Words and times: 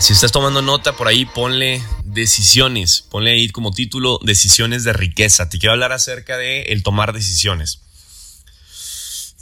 Si 0.00 0.14
estás 0.14 0.32
tomando 0.32 0.62
nota 0.62 0.96
por 0.96 1.08
ahí, 1.08 1.26
ponle 1.26 1.84
decisiones, 2.04 3.02
ponle 3.02 3.32
ahí 3.32 3.50
como 3.50 3.70
título 3.70 4.18
decisiones 4.22 4.82
de 4.82 4.94
riqueza. 4.94 5.50
Te 5.50 5.58
quiero 5.58 5.74
hablar 5.74 5.92
acerca 5.92 6.38
de 6.38 6.62
el 6.62 6.82
tomar 6.82 7.12
decisiones. 7.12 7.82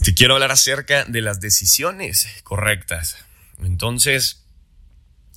Te 0.03 0.15
quiero 0.15 0.35
hablar 0.35 0.51
acerca 0.51 1.05
de 1.05 1.23
las 1.23 1.39
decisiones 1.39 2.27
correctas. 2.43 3.17
Entonces, 3.61 4.43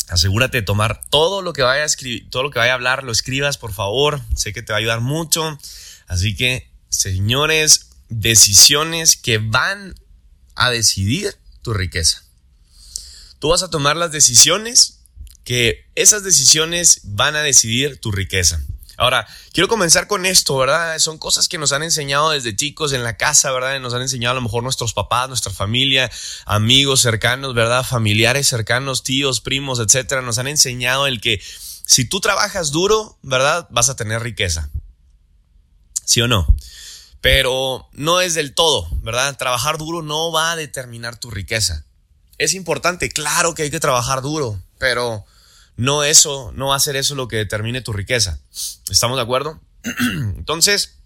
asegúrate 0.09 0.57
de 0.57 0.63
tomar 0.63 1.01
todo 1.11 1.43
lo 1.43 1.53
que 1.53 1.61
vaya 1.61 1.83
a 1.83 1.85
escribir, 1.85 2.27
todo 2.31 2.41
lo 2.41 2.49
que 2.49 2.57
vaya 2.57 2.71
a 2.71 2.75
hablar, 2.75 3.03
lo 3.03 3.11
escribas, 3.11 3.59
por 3.59 3.73
favor. 3.73 4.21
Sé 4.35 4.53
que 4.53 4.63
te 4.63 4.73
va 4.73 4.77
a 4.77 4.79
ayudar 4.79 5.01
mucho. 5.01 5.59
Así 6.07 6.35
que, 6.35 6.67
señores, 6.89 7.91
decisiones 8.09 9.17
que 9.17 9.37
van 9.37 9.93
a 10.55 10.71
decidir 10.71 11.37
tu 11.61 11.73
riqueza. 11.73 12.23
Tú 13.37 13.49
vas 13.49 13.61
a 13.61 13.69
tomar 13.69 13.95
las 13.95 14.11
decisiones 14.11 15.00
que 15.43 15.85
esas 15.95 16.23
decisiones 16.23 17.01
van 17.03 17.35
a 17.35 17.43
decidir 17.43 17.99
tu 17.99 18.11
riqueza. 18.11 18.61
Ahora, 19.01 19.27
quiero 19.51 19.67
comenzar 19.67 20.05
con 20.05 20.27
esto, 20.27 20.55
¿verdad? 20.57 20.99
Son 20.99 21.17
cosas 21.17 21.47
que 21.47 21.57
nos 21.57 21.71
han 21.71 21.81
enseñado 21.81 22.29
desde 22.29 22.55
chicos 22.55 22.93
en 22.93 23.03
la 23.03 23.17
casa, 23.17 23.51
¿verdad? 23.51 23.79
Nos 23.79 23.95
han 23.95 24.03
enseñado 24.03 24.33
a 24.33 24.35
lo 24.35 24.43
mejor 24.43 24.61
nuestros 24.61 24.93
papás, 24.93 25.27
nuestra 25.27 25.51
familia, 25.51 26.11
amigos 26.45 27.01
cercanos, 27.01 27.55
¿verdad? 27.55 27.83
Familiares 27.83 28.47
cercanos, 28.47 29.01
tíos, 29.03 29.41
primos, 29.41 29.79
etcétera. 29.79 30.21
Nos 30.21 30.37
han 30.37 30.47
enseñado 30.47 31.07
el 31.07 31.19
que 31.19 31.41
si 31.85 32.05
tú 32.05 32.19
trabajas 32.19 32.69
duro, 32.69 33.17
¿verdad? 33.23 33.67
Vas 33.71 33.89
a 33.89 33.95
tener 33.95 34.21
riqueza. 34.21 34.69
¿Sí 36.05 36.21
o 36.21 36.27
no? 36.27 36.45
Pero 37.21 37.89
no 37.93 38.21
es 38.21 38.35
del 38.35 38.53
todo, 38.53 38.87
¿verdad? 39.01 39.35
Trabajar 39.35 39.79
duro 39.79 40.03
no 40.03 40.31
va 40.31 40.51
a 40.51 40.55
determinar 40.55 41.17
tu 41.17 41.31
riqueza. 41.31 41.85
Es 42.37 42.53
importante, 42.53 43.09
claro 43.09 43.55
que 43.55 43.63
hay 43.63 43.71
que 43.71 43.79
trabajar 43.79 44.21
duro, 44.21 44.61
pero 44.77 45.25
no 45.81 46.03
eso, 46.03 46.51
no 46.55 46.67
va 46.67 46.75
a 46.75 46.79
ser 46.79 46.95
eso 46.95 47.15
lo 47.15 47.27
que 47.27 47.37
determine 47.37 47.81
tu 47.81 47.91
riqueza. 47.91 48.39
¿Estamos 48.91 49.17
de 49.17 49.23
acuerdo? 49.23 49.59
Entonces, 50.37 50.99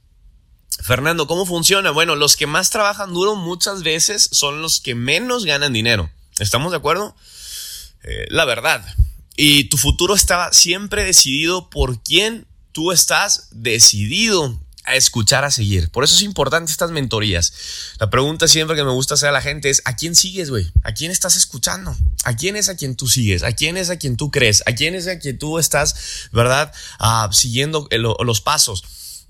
Fernando, 0.81 1.27
¿cómo 1.27 1.45
funciona? 1.45 1.91
Bueno, 1.91 2.17
los 2.17 2.35
que 2.35 2.45
más 2.45 2.71
trabajan 2.71 3.13
duro 3.13 3.37
muchas 3.37 3.83
veces 3.83 4.27
son 4.33 4.61
los 4.61 4.81
que 4.81 4.93
menos 4.93 5.45
ganan 5.45 5.71
dinero. 5.71 6.11
¿Estamos 6.39 6.71
de 6.71 6.77
acuerdo? 6.77 7.15
Eh, 8.03 8.25
la 8.27 8.43
verdad. 8.43 8.85
Y 9.37 9.69
tu 9.69 9.77
futuro 9.77 10.13
está 10.13 10.51
siempre 10.51 11.05
decidido 11.05 11.69
por 11.69 12.03
quién 12.03 12.45
tú 12.73 12.91
estás 12.91 13.47
decidido 13.51 14.59
a 14.85 14.95
escuchar, 14.95 15.43
a 15.43 15.51
seguir. 15.51 15.89
Por 15.89 16.03
eso 16.03 16.15
es 16.15 16.21
importante 16.21 16.71
estas 16.71 16.91
mentorías. 16.91 17.53
La 17.99 18.09
pregunta 18.09 18.47
siempre 18.47 18.75
que 18.75 18.83
me 18.83 18.91
gusta 18.91 19.15
hacer 19.15 19.29
a 19.29 19.31
la 19.31 19.41
gente 19.41 19.69
es, 19.69 19.81
¿a 19.85 19.95
quién 19.95 20.15
sigues, 20.15 20.49
güey? 20.49 20.71
¿A 20.83 20.93
quién 20.93 21.11
estás 21.11 21.35
escuchando? 21.35 21.95
¿A 22.23 22.35
quién 22.35 22.55
es 22.55 22.69
a 22.69 22.75
quien 22.75 22.95
tú 22.95 23.07
sigues? 23.07 23.43
¿A 23.43 23.53
quién 23.53 23.77
es 23.77 23.89
a 23.89 23.97
quien 23.97 24.17
tú 24.17 24.31
crees? 24.31 24.63
¿A 24.65 24.73
quién 24.73 24.95
es 24.95 25.07
a 25.07 25.19
quien 25.19 25.37
tú 25.37 25.59
estás, 25.59 26.29
verdad, 26.31 26.73
ah, 26.99 27.29
siguiendo 27.31 27.87
los 27.91 28.41
pasos? 28.41 28.83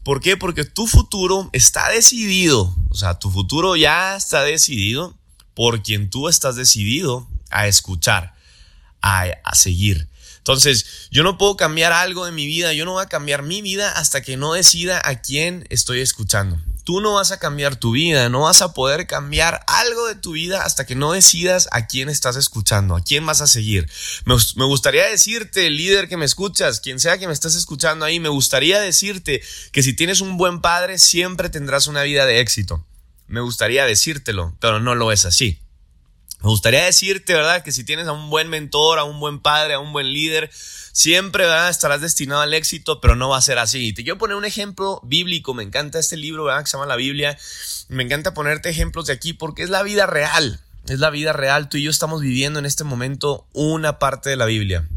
¿Por 0.03 0.21
qué? 0.21 0.37
Porque 0.37 0.65
tu 0.65 0.85
futuro 0.85 1.49
está 1.51 1.89
decidido. 1.89 2.75
O 2.89 2.95
sea, 2.95 3.17
tu 3.17 3.31
futuro 3.31 3.75
ya 3.75 4.15
está 4.15 4.43
decidido 4.43 5.17
por 5.55 5.81
quien 5.81 6.09
tú 6.09 6.29
estás 6.29 6.55
decidido 6.55 7.27
a 7.49 7.67
escuchar, 7.67 8.35
a, 9.01 9.25
a 9.43 9.55
seguir. 9.55 10.09
Entonces, 10.45 11.07
yo 11.09 11.23
no 11.23 11.39
puedo 11.39 11.57
cambiar 11.57 11.91
algo 11.91 12.23
de 12.23 12.31
mi 12.31 12.45
vida, 12.45 12.71
yo 12.71 12.85
no 12.85 12.91
voy 12.91 13.03
a 13.03 13.07
cambiar 13.07 13.41
mi 13.41 13.63
vida 13.63 13.91
hasta 13.93 14.21
que 14.21 14.37
no 14.37 14.53
decida 14.53 15.01
a 15.03 15.19
quién 15.19 15.65
estoy 15.71 16.01
escuchando. 16.01 16.61
Tú 16.83 17.01
no 17.01 17.15
vas 17.15 17.31
a 17.31 17.39
cambiar 17.39 17.77
tu 17.77 17.93
vida, 17.93 18.29
no 18.29 18.41
vas 18.41 18.61
a 18.61 18.71
poder 18.71 19.07
cambiar 19.07 19.63
algo 19.65 20.05
de 20.05 20.13
tu 20.13 20.33
vida 20.33 20.63
hasta 20.63 20.85
que 20.85 20.93
no 20.93 21.13
decidas 21.13 21.67
a 21.71 21.87
quién 21.87 22.09
estás 22.09 22.35
escuchando, 22.35 22.95
a 22.95 23.01
quién 23.01 23.25
vas 23.25 23.41
a 23.41 23.47
seguir. 23.47 23.89
Me, 24.25 24.65
gustaría 24.65 25.07
decirte, 25.07 25.67
líder 25.71 26.07
que 26.07 26.15
me 26.15 26.25
escuchas, 26.25 26.79
quien 26.79 26.99
sea 26.99 27.17
que 27.17 27.25
me 27.25 27.33
estés 27.33 27.55
escuchando 27.55 28.05
ahí, 28.05 28.19
me 28.19 28.29
gustaría 28.29 28.79
decirte 28.79 29.41
que 29.71 29.81
si 29.81 29.93
tienes 29.95 30.21
un 30.21 30.37
buen 30.37 30.61
padre, 30.61 30.99
siempre 30.99 31.49
tendrás 31.49 31.87
una 31.87 32.03
vida 32.03 32.27
de 32.27 32.39
éxito. 32.39 32.85
Me 33.25 33.41
gustaría 33.41 33.87
decírtelo, 33.87 34.55
pero 34.59 34.79
no 34.79 34.93
lo 34.93 35.11
es 35.11 35.25
así. 35.25 35.59
Me 36.45 36.51
gustaría 36.51 36.85
decirte, 36.85 37.33
¿verdad? 37.33 37.63
Que 37.63 37.71
si 37.71 37.83
tienes 37.83 38.05
a 38.05 38.11
un 38.11 38.29
buen 38.29 38.49
mentor, 38.49 38.99
a 38.99 39.03
un 39.03 39.19
buen 39.19 39.39
padre, 39.39 39.73
a 39.73 39.79
un 39.79 39.91
buen 39.91 40.13
líder, 40.13 40.51
siempre 40.91 41.43
¿verdad? 41.43 41.71
estarás 41.71 42.01
destinado 42.01 42.41
al 42.41 42.53
éxito, 42.53 43.01
pero 43.01 43.15
no 43.15 43.29
va 43.29 43.37
a 43.37 43.41
ser 43.41 43.57
así. 43.57 43.93
Te 43.93 44.03
quiero 44.03 44.19
poner 44.19 44.37
un 44.37 44.45
ejemplo 44.45 45.01
bíblico. 45.03 45.55
Me 45.55 45.63
encanta 45.63 45.97
este 45.97 46.17
libro, 46.17 46.43
¿verdad? 46.43 46.61
Que 46.61 46.67
se 46.67 46.77
llama 46.77 46.85
la 46.85 46.97
Biblia. 46.97 47.35
Me 47.89 48.03
encanta 48.03 48.35
ponerte 48.35 48.69
ejemplos 48.69 49.07
de 49.07 49.13
aquí 49.13 49.33
porque 49.33 49.63
es 49.63 49.71
la 49.71 49.81
vida 49.81 50.05
real. 50.05 50.59
Es 50.87 50.99
la 50.99 51.09
vida 51.09 51.33
real. 51.33 51.67
Tú 51.67 51.77
y 51.77 51.81
yo 51.81 51.89
estamos 51.89 52.21
viviendo 52.21 52.59
en 52.59 52.67
este 52.67 52.83
momento 52.83 53.47
una 53.53 53.97
parte 53.97 54.29
de 54.29 54.35
la 54.35 54.45
Biblia. 54.45 54.87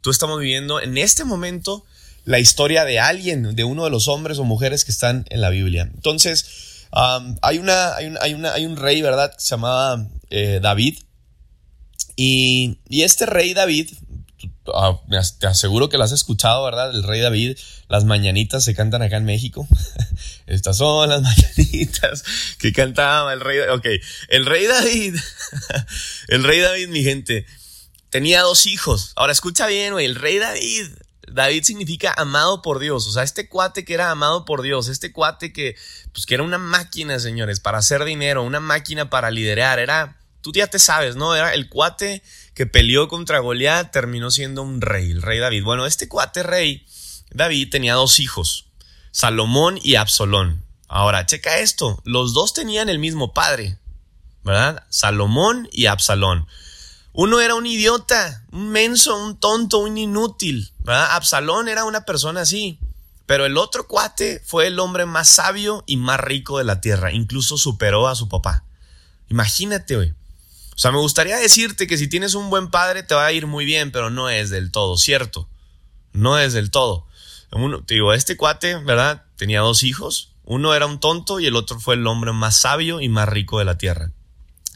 Tú 0.00 0.08
estamos 0.08 0.40
viviendo 0.40 0.80
en 0.80 0.96
este 0.96 1.24
momento 1.24 1.84
la 2.24 2.38
historia 2.38 2.86
de 2.86 3.00
alguien, 3.00 3.54
de 3.54 3.64
uno 3.64 3.84
de 3.84 3.90
los 3.90 4.08
hombres 4.08 4.38
o 4.38 4.44
mujeres 4.44 4.86
que 4.86 4.92
están 4.92 5.26
en 5.28 5.42
la 5.42 5.50
Biblia. 5.50 5.90
Entonces, 5.94 6.75
hay, 7.42 7.58
una, 7.58 7.94
hay, 7.94 8.14
hay, 8.20 8.34
una, 8.34 8.52
hay 8.54 8.64
un 8.64 8.76
rey, 8.76 9.02
¿verdad? 9.02 9.32
Que 9.32 9.40
se 9.40 9.50
llamaba 9.50 10.06
eh, 10.30 10.60
David. 10.62 10.98
Y, 12.16 12.78
este 12.88 13.26
rey 13.26 13.52
David, 13.52 13.90
ah, 14.74 14.98
te 15.38 15.46
aseguro 15.46 15.90
que 15.90 15.98
lo 15.98 16.04
has 16.04 16.12
escuchado, 16.12 16.64
¿verdad? 16.64 16.90
El 16.90 17.02
rey 17.02 17.20
David, 17.20 17.58
las 17.88 18.04
mañanitas 18.04 18.64
se 18.64 18.74
cantan 18.74 19.02
acá 19.02 19.18
en 19.18 19.26
México. 19.26 19.68
Estas 20.46 20.78
son 20.78 21.10
las 21.10 21.20
mañanitas 21.56 22.24
que 22.58 22.72
cantaba 22.72 23.32
el 23.34 23.40
rey. 23.40 23.58
Ok, 23.70 23.86
el 24.28 24.46
rey 24.46 24.66
David, 24.66 25.16
el 26.28 26.44
rey 26.44 26.60
David, 26.60 26.88
mi 26.88 27.02
gente, 27.02 27.46
tenía 28.08 28.40
dos 28.40 28.64
hijos. 28.64 29.12
Ahora 29.16 29.32
escucha 29.32 29.66
bien, 29.66 29.92
güey, 29.92 30.06
el 30.06 30.14
rey 30.14 30.38
David. 30.38 30.88
David 31.26 31.64
significa 31.64 32.14
amado 32.16 32.62
por 32.62 32.78
Dios. 32.78 33.06
O 33.06 33.12
sea, 33.12 33.22
este 33.22 33.48
cuate 33.48 33.84
que 33.84 33.94
era 33.94 34.10
amado 34.10 34.44
por 34.44 34.62
Dios, 34.62 34.88
este 34.88 35.12
cuate 35.12 35.52
que, 35.52 35.76
pues, 36.12 36.26
que 36.26 36.34
era 36.34 36.42
una 36.42 36.58
máquina, 36.58 37.18
señores, 37.18 37.60
para 37.60 37.78
hacer 37.78 38.04
dinero, 38.04 38.42
una 38.42 38.60
máquina 38.60 39.10
para 39.10 39.30
liderar. 39.30 39.78
Era 39.78 40.16
tú 40.46 40.52
ya 40.52 40.68
te 40.68 40.78
sabes, 40.78 41.16
¿no? 41.16 41.34
Era 41.34 41.54
el 41.54 41.68
cuate 41.68 42.22
que 42.54 42.66
peleó 42.66 43.08
contra 43.08 43.40
Goliat, 43.40 43.90
terminó 43.90 44.30
siendo 44.30 44.62
un 44.62 44.80
rey, 44.80 45.10
el 45.10 45.20
rey 45.20 45.40
David. 45.40 45.64
Bueno, 45.64 45.86
este 45.86 46.08
cuate 46.08 46.44
rey, 46.44 46.86
David, 47.32 47.68
tenía 47.68 47.94
dos 47.94 48.20
hijos, 48.20 48.66
Salomón 49.10 49.76
y 49.82 49.96
Absalón. 49.96 50.64
Ahora, 50.86 51.26
checa 51.26 51.58
esto, 51.58 52.00
los 52.04 52.32
dos 52.32 52.54
tenían 52.54 52.88
el 52.88 53.00
mismo 53.00 53.34
padre, 53.34 53.78
¿verdad? 54.44 54.84
Salomón 54.88 55.68
y 55.72 55.86
Absalón. 55.86 56.46
Uno 57.18 57.40
era 57.40 57.54
un 57.54 57.64
idiota, 57.64 58.44
un 58.52 58.68
menso, 58.68 59.16
un 59.16 59.40
tonto, 59.40 59.78
un 59.78 59.96
inútil, 59.96 60.70
¿verdad? 60.80 61.12
Absalón 61.12 61.66
era 61.66 61.86
una 61.86 62.02
persona 62.02 62.42
así. 62.42 62.78
Pero 63.24 63.46
el 63.46 63.56
otro 63.56 63.88
cuate 63.88 64.42
fue 64.44 64.66
el 64.66 64.78
hombre 64.78 65.06
más 65.06 65.26
sabio 65.26 65.82
y 65.86 65.96
más 65.96 66.20
rico 66.20 66.58
de 66.58 66.64
la 66.64 66.82
tierra. 66.82 67.14
Incluso 67.14 67.56
superó 67.56 68.06
a 68.06 68.14
su 68.14 68.28
papá. 68.28 68.64
Imagínate, 69.30 69.96
güey. 69.96 70.10
O 70.10 70.78
sea, 70.78 70.92
me 70.92 70.98
gustaría 70.98 71.38
decirte 71.38 71.86
que 71.86 71.96
si 71.96 72.06
tienes 72.06 72.34
un 72.34 72.50
buen 72.50 72.70
padre 72.70 73.02
te 73.02 73.14
va 73.14 73.24
a 73.24 73.32
ir 73.32 73.46
muy 73.46 73.64
bien, 73.64 73.92
pero 73.92 74.10
no 74.10 74.28
es 74.28 74.50
del 74.50 74.70
todo 74.70 74.98
cierto. 74.98 75.48
No 76.12 76.38
es 76.38 76.52
del 76.52 76.70
todo. 76.70 77.06
Uno, 77.50 77.82
te 77.82 77.94
digo, 77.94 78.12
este 78.12 78.36
cuate, 78.36 78.76
¿verdad? 78.76 79.24
Tenía 79.36 79.60
dos 79.60 79.84
hijos. 79.84 80.34
Uno 80.44 80.74
era 80.74 80.84
un 80.84 81.00
tonto 81.00 81.40
y 81.40 81.46
el 81.46 81.56
otro 81.56 81.80
fue 81.80 81.94
el 81.94 82.06
hombre 82.06 82.32
más 82.32 82.58
sabio 82.58 83.00
y 83.00 83.08
más 83.08 83.26
rico 83.26 83.58
de 83.58 83.64
la 83.64 83.78
tierra. 83.78 84.12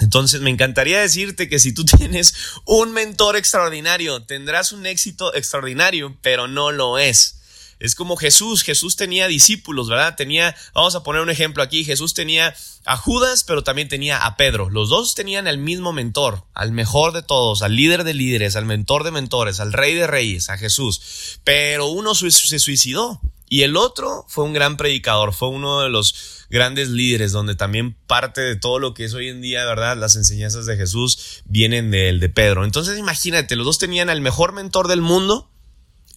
Entonces, 0.00 0.40
me 0.40 0.50
encantaría 0.50 1.00
decirte 1.00 1.48
que 1.48 1.58
si 1.58 1.72
tú 1.72 1.84
tienes 1.98 2.34
un 2.64 2.92
mentor 2.92 3.36
extraordinario, 3.36 4.24
tendrás 4.24 4.72
un 4.72 4.86
éxito 4.86 5.34
extraordinario, 5.34 6.16
pero 6.22 6.48
no 6.48 6.72
lo 6.72 6.98
es. 6.98 7.36
Es 7.80 7.94
como 7.94 8.16
Jesús, 8.16 8.62
Jesús 8.62 8.96
tenía 8.96 9.26
discípulos, 9.26 9.88
¿verdad? 9.88 10.14
Tenía, 10.14 10.54
vamos 10.74 10.94
a 10.94 11.02
poner 11.02 11.22
un 11.22 11.30
ejemplo 11.30 11.62
aquí, 11.62 11.82
Jesús 11.82 12.12
tenía 12.12 12.54
a 12.84 12.98
Judas, 12.98 13.42
pero 13.42 13.64
también 13.64 13.88
tenía 13.88 14.26
a 14.26 14.36
Pedro. 14.36 14.68
Los 14.68 14.90
dos 14.90 15.14
tenían 15.14 15.46
el 15.46 15.56
mismo 15.56 15.94
mentor, 15.94 16.44
al 16.52 16.72
mejor 16.72 17.12
de 17.12 17.22
todos, 17.22 17.62
al 17.62 17.74
líder 17.74 18.04
de 18.04 18.12
líderes, 18.12 18.54
al 18.54 18.66
mentor 18.66 19.02
de 19.02 19.12
mentores, 19.12 19.60
al 19.60 19.72
rey 19.72 19.94
de 19.94 20.06
reyes, 20.06 20.50
a 20.50 20.58
Jesús. 20.58 21.38
Pero 21.42 21.86
uno 21.86 22.14
se 22.14 22.58
suicidó 22.58 23.22
y 23.52 23.64
el 23.64 23.76
otro 23.76 24.24
fue 24.28 24.44
un 24.44 24.52
gran 24.52 24.76
predicador, 24.76 25.34
fue 25.34 25.48
uno 25.48 25.80
de 25.80 25.90
los 25.90 26.46
grandes 26.50 26.88
líderes, 26.88 27.32
donde 27.32 27.56
también 27.56 27.96
parte 28.06 28.40
de 28.40 28.54
todo 28.54 28.78
lo 28.78 28.94
que 28.94 29.04
es 29.04 29.12
hoy 29.12 29.28
en 29.28 29.42
día, 29.42 29.66
¿verdad? 29.66 29.96
Las 29.96 30.14
enseñanzas 30.14 30.66
de 30.66 30.76
Jesús 30.76 31.42
vienen 31.46 31.90
del 31.90 32.20
de 32.20 32.28
Pedro. 32.28 32.64
Entonces 32.64 32.96
imagínate, 32.96 33.56
los 33.56 33.66
dos 33.66 33.78
tenían 33.78 34.08
al 34.08 34.20
mejor 34.20 34.52
mentor 34.52 34.86
del 34.86 35.00
mundo, 35.00 35.50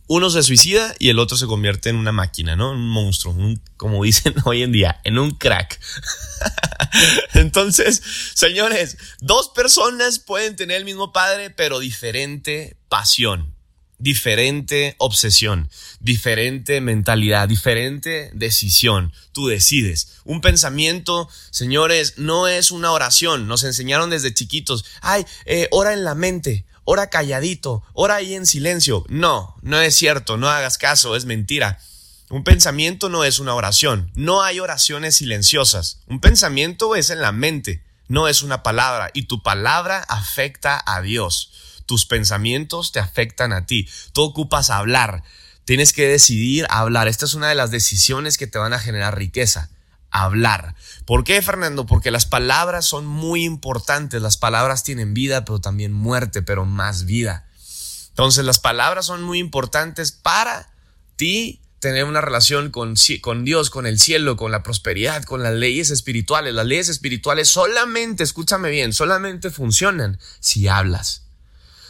uno 0.05 0.29
se 0.29 0.43
suicida 0.43 0.93
y 0.99 1.09
el 1.09 1.17
otro 1.17 1.35
se 1.35 1.47
convierte 1.47 1.89
en 1.89 1.95
una 1.95 2.11
máquina, 2.11 2.55
¿no? 2.55 2.69
Un 2.69 2.87
monstruo, 2.87 3.35
como 3.77 4.03
dicen 4.03 4.35
hoy 4.45 4.61
en 4.61 4.71
día, 4.71 5.01
en 5.03 5.17
un 5.17 5.31
crack. 5.31 5.79
Entonces, 7.33 8.03
señores, 8.35 8.95
dos 9.21 9.49
personas 9.49 10.19
pueden 10.19 10.55
tener 10.55 10.77
el 10.77 10.85
mismo 10.85 11.11
padre, 11.11 11.49
pero 11.49 11.79
diferente 11.79 12.77
pasión, 12.89 13.52
diferente 14.03 14.95
obsesión, 14.97 15.69
diferente 16.01 16.81
mentalidad, 16.81 17.47
diferente 17.47 18.29
decisión. 18.33 19.13
Tú 19.31 19.47
decides. 19.47 20.19
Un 20.25 20.41
pensamiento, 20.41 21.29
señores, 21.51 22.15
no 22.17 22.49
es 22.49 22.69
una 22.69 22.91
oración. 22.91 23.47
Nos 23.47 23.63
enseñaron 23.63 24.09
desde 24.09 24.33
chiquitos, 24.33 24.83
ay, 25.01 25.25
eh, 25.45 25.69
ora 25.71 25.93
en 25.93 26.03
la 26.03 26.15
mente 26.15 26.65
ora 26.85 27.09
calladito, 27.09 27.81
ora 27.93 28.15
ahí 28.15 28.33
en 28.33 28.45
silencio. 28.45 29.05
No, 29.07 29.55
no 29.61 29.79
es 29.79 29.95
cierto, 29.95 30.35
no 30.35 30.49
hagas 30.49 30.77
caso, 30.77 31.15
es 31.15 31.23
mentira. 31.23 31.79
Un 32.29 32.43
pensamiento 32.43 33.07
no 33.07 33.23
es 33.23 33.39
una 33.39 33.55
oración, 33.55 34.11
no 34.15 34.41
hay 34.41 34.59
oraciones 34.59 35.15
silenciosas. 35.15 36.01
Un 36.07 36.19
pensamiento 36.19 36.97
es 36.97 37.09
en 37.09 37.21
la 37.21 37.31
mente, 37.31 37.85
no 38.09 38.27
es 38.27 38.41
una 38.41 38.63
palabra, 38.63 39.11
y 39.13 39.27
tu 39.27 39.41
palabra 39.41 40.03
afecta 40.09 40.83
a 40.85 41.01
Dios. 41.01 41.51
Tus 41.85 42.05
pensamientos 42.05 42.91
te 42.91 42.99
afectan 42.99 43.53
a 43.53 43.65
ti. 43.65 43.87
Tú 44.13 44.21
ocupas 44.21 44.69
hablar. 44.69 45.23
Tienes 45.65 45.93
que 45.93 46.07
decidir 46.07 46.65
hablar. 46.69 47.07
Esta 47.07 47.25
es 47.25 47.33
una 47.33 47.49
de 47.49 47.55
las 47.55 47.71
decisiones 47.71 48.37
que 48.37 48.47
te 48.47 48.59
van 48.59 48.73
a 48.73 48.79
generar 48.79 49.17
riqueza. 49.17 49.69
Hablar. 50.09 50.75
¿Por 51.05 51.23
qué, 51.23 51.41
Fernando? 51.41 51.85
Porque 51.85 52.11
las 52.11 52.25
palabras 52.25 52.85
son 52.85 53.05
muy 53.05 53.43
importantes. 53.43 54.21
Las 54.21 54.37
palabras 54.37 54.83
tienen 54.83 55.13
vida, 55.13 55.45
pero 55.45 55.59
también 55.59 55.93
muerte, 55.93 56.41
pero 56.41 56.65
más 56.65 57.05
vida. 57.05 57.47
Entonces, 58.09 58.45
las 58.45 58.59
palabras 58.59 59.07
son 59.07 59.23
muy 59.23 59.39
importantes 59.39 60.11
para 60.11 60.69
ti 61.15 61.63
tener 61.83 62.05
una 62.05 62.21
relación 62.21 62.71
con, 62.71 62.95
Dios, 63.43 63.69
con 63.69 63.85
el 63.85 63.99
cielo, 63.99 64.37
con 64.37 64.51
la 64.51 64.63
prosperidad, 64.63 65.23
con 65.23 65.43
las 65.43 65.53
leyes 65.53 65.89
espirituales. 65.89 66.53
Las 66.53 66.65
leyes 66.65 66.87
espirituales 66.87 67.49
solamente, 67.49 68.23
escúchame 68.23 68.69
bien, 68.69 68.93
solamente 68.93 69.51
funcionan 69.51 70.17
si 70.39 70.69
hablas. 70.69 71.22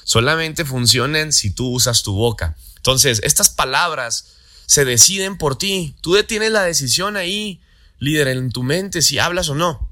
Solamente 0.03 0.65
funcionan 0.65 1.31
si 1.31 1.49
tú 1.49 1.69
usas 1.69 2.03
tu 2.03 2.13
boca. 2.13 2.55
Entonces, 2.77 3.21
estas 3.23 3.49
palabras 3.49 4.35
se 4.65 4.85
deciden 4.85 5.37
por 5.37 5.57
ti. 5.57 5.95
Tú 6.01 6.13
detienes 6.13 6.51
la 6.51 6.63
decisión 6.63 7.17
ahí 7.17 7.61
líder 7.99 8.27
en 8.27 8.51
tu 8.51 8.63
mente 8.63 9.01
si 9.01 9.19
hablas 9.19 9.49
o 9.49 9.55
no. 9.55 9.89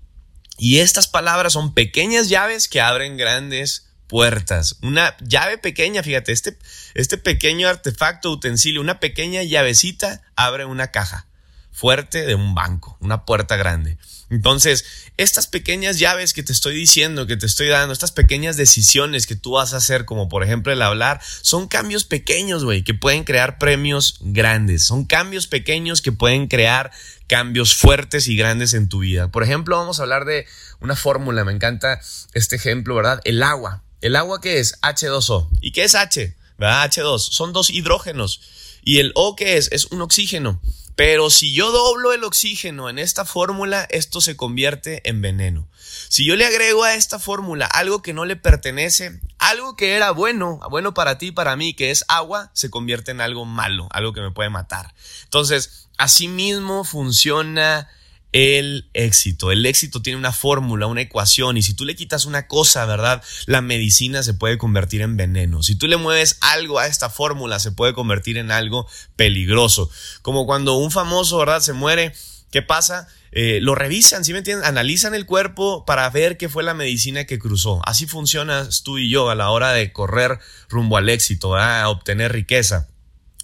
Y 0.58 0.80
estas 0.80 1.08
palabras 1.08 1.54
son 1.54 1.74
pequeñas 1.74 2.30
llaves 2.30 2.68
que 2.68 2.82
abren 2.82 3.18
grandes 3.18 3.88
puertas. 4.08 4.78
Una 4.82 5.16
llave 5.22 5.58
pequeña, 5.58 6.04
fíjate, 6.04 6.32
este, 6.32 6.58
este 6.94 7.18
pequeño 7.18 7.68
artefacto, 7.68 8.32
utensilio, 8.32 8.82
una 8.82 9.00
pequeña 9.00 9.44
llavecita 9.44 10.22
abre 10.36 10.66
una 10.66 10.92
caja 10.92 11.28
fuerte 11.72 12.26
de 12.26 12.36
un 12.36 12.54
banco, 12.54 12.98
una 13.00 13.26
puerta 13.26 13.56
grande. 13.56 13.98
Entonces, 14.30 14.86
estas 15.18 15.48
pequeñas 15.48 16.00
llaves 16.00 16.34
que 16.34 16.42
te 16.42 16.54
estoy 16.54 16.74
diciendo, 16.76 17.28
que 17.28 17.36
te 17.36 17.46
estoy 17.46 17.68
dando, 17.68 17.92
estas 17.92 18.14
pequeñas 18.14 18.56
decisiones 18.56 19.28
que 19.28 19.36
tú 19.36 19.52
vas 19.52 19.74
a 19.74 19.78
hacer, 19.78 20.06
como 20.06 20.30
por 20.30 20.44
ejemplo 20.44 20.72
el 20.72 20.82
hablar, 20.82 21.20
son 21.42 21.68
cambios 21.68 22.06
pequeños, 22.06 22.64
güey, 22.64 22.84
que 22.84 22.94
pueden 22.94 23.26
crear 23.26 23.58
premios 23.58 24.20
grandes. 24.22 24.84
Son 24.84 25.04
cambios 25.04 25.48
pequeños 25.48 26.02
que 26.02 26.14
pueden 26.14 26.48
crear 26.48 26.92
cambios 27.28 27.76
fuertes 27.76 28.28
y 28.30 28.38
grandes 28.38 28.74
en 28.74 28.88
tu 28.88 29.00
vida. 29.00 29.30
Por 29.30 29.44
ejemplo, 29.44 29.76
vamos 29.76 30.00
a 30.00 30.04
hablar 30.04 30.24
de 30.24 30.46
una 30.80 30.96
fórmula, 30.96 31.44
me 31.44 31.52
encanta 31.52 32.00
este 32.34 32.56
ejemplo, 32.56 32.96
¿verdad? 32.96 33.20
El 33.26 33.44
agua. 33.44 33.84
¿El 34.00 34.16
agua 34.16 34.40
qué 34.40 34.60
es? 34.60 34.80
H2O. 34.82 35.50
¿Y 35.60 35.74
qué 35.74 35.84
es 35.84 35.94
H? 35.94 36.36
¿Verdad? 36.58 36.90
H2. 36.90 37.20
Son 37.20 37.54
dos 37.54 37.70
hidrógenos. 37.70 38.42
¿Y 38.84 39.00
el 39.00 39.12
O 39.16 39.36
qué 39.36 39.58
es? 39.58 39.70
Es 39.72 39.86
un 39.86 40.02
oxígeno. 40.02 40.62
Pero 41.04 41.32
si 41.32 41.52
yo 41.52 41.72
doblo 41.72 42.14
el 42.14 42.24
oxígeno 42.24 42.88
en 42.88 43.00
esta 43.00 43.26
fórmula, 43.26 43.88
esto 43.90 44.22
se 44.22 44.38
convierte 44.38 45.02
en 45.10 45.20
veneno. 45.20 45.68
Si 46.10 46.28
yo 46.28 46.36
le 46.36 46.46
agrego 46.46 46.84
a 46.84 46.94
esta 46.94 47.18
fórmula 47.18 47.66
algo 47.66 48.04
que 48.04 48.14
no 48.14 48.24
le 48.24 48.36
pertenece, 48.36 49.20
algo 49.40 49.76
que 49.76 49.96
era 49.96 50.12
bueno, 50.12 50.60
bueno 50.70 50.94
para 50.94 51.18
ti, 51.18 51.32
para 51.32 51.56
mí, 51.56 51.74
que 51.74 51.90
es 51.90 52.06
agua, 52.08 52.52
se 52.54 52.70
convierte 52.70 53.10
en 53.10 53.20
algo 53.20 53.46
malo, 53.46 53.88
algo 53.90 54.14
que 54.14 54.22
me 54.22 54.30
puede 54.30 54.52
matar. 54.52 54.94
Entonces, 55.24 55.90
así 55.98 56.28
mismo 56.28 56.84
funciona 56.84 57.90
el 58.32 58.90
éxito. 58.94 59.52
El 59.52 59.66
éxito 59.66 60.02
tiene 60.02 60.18
una 60.18 60.32
fórmula, 60.32 60.88
una 60.88 61.02
ecuación, 61.02 61.58
y 61.58 61.64
si 61.64 61.74
tú 61.74 61.86
le 61.86 61.96
quitas 61.96 62.26
una 62.26 62.48
cosa, 62.48 62.86
¿verdad? 62.86 63.22
La 63.46 63.62
medicina 63.62 64.24
se 64.24 64.34
puede 64.34 64.58
convertir 64.58 65.02
en 65.02 65.18
veneno. 65.18 65.64
Si 65.64 65.76
tú 65.76 65.88
le 65.88 65.98
mueves 65.98 66.38
algo 66.42 66.80
a 66.80 66.88
esta 66.88 67.10
fórmula, 67.10 67.60
se 67.60 67.72
puede 67.72 67.94
convertir 67.94 68.38
en 68.38 68.52
algo 68.52 68.88
peligroso. 69.16 69.90
Como 70.22 70.46
cuando 70.46 70.76
un 70.76 70.92
famoso, 70.92 71.38
¿verdad? 71.38 71.60
Se 71.60 71.74
muere, 71.74 72.14
¿qué 72.52 72.62
pasa? 72.62 73.08
Eh, 73.34 73.60
lo 73.62 73.76
revisan, 73.76 74.26
¿sí 74.26 74.34
me 74.34 74.40
entienden? 74.40 74.66
Analizan 74.66 75.14
el 75.14 75.26
cuerpo 75.26 75.86
para 75.86 76.10
ver 76.10 76.38
qué 76.38 76.50
fue 76.50 76.64
la 76.64 76.74
medicina 76.74 77.26
que 77.26 77.40
cruzó. 77.40 77.82
Así 77.86 78.06
funcionas 78.06 78.84
tú 78.84 78.98
y 78.98 79.10
yo 79.10 79.30
a 79.30 79.36
la 79.36 79.52
hora 79.52 79.72
de 79.72 79.94
correr 79.94 80.40
rumbo 80.70 80.98
al 80.98 81.08
éxito, 81.08 81.56
a 81.56 81.88
obtener 81.88 82.34
riqueza. 82.34 82.88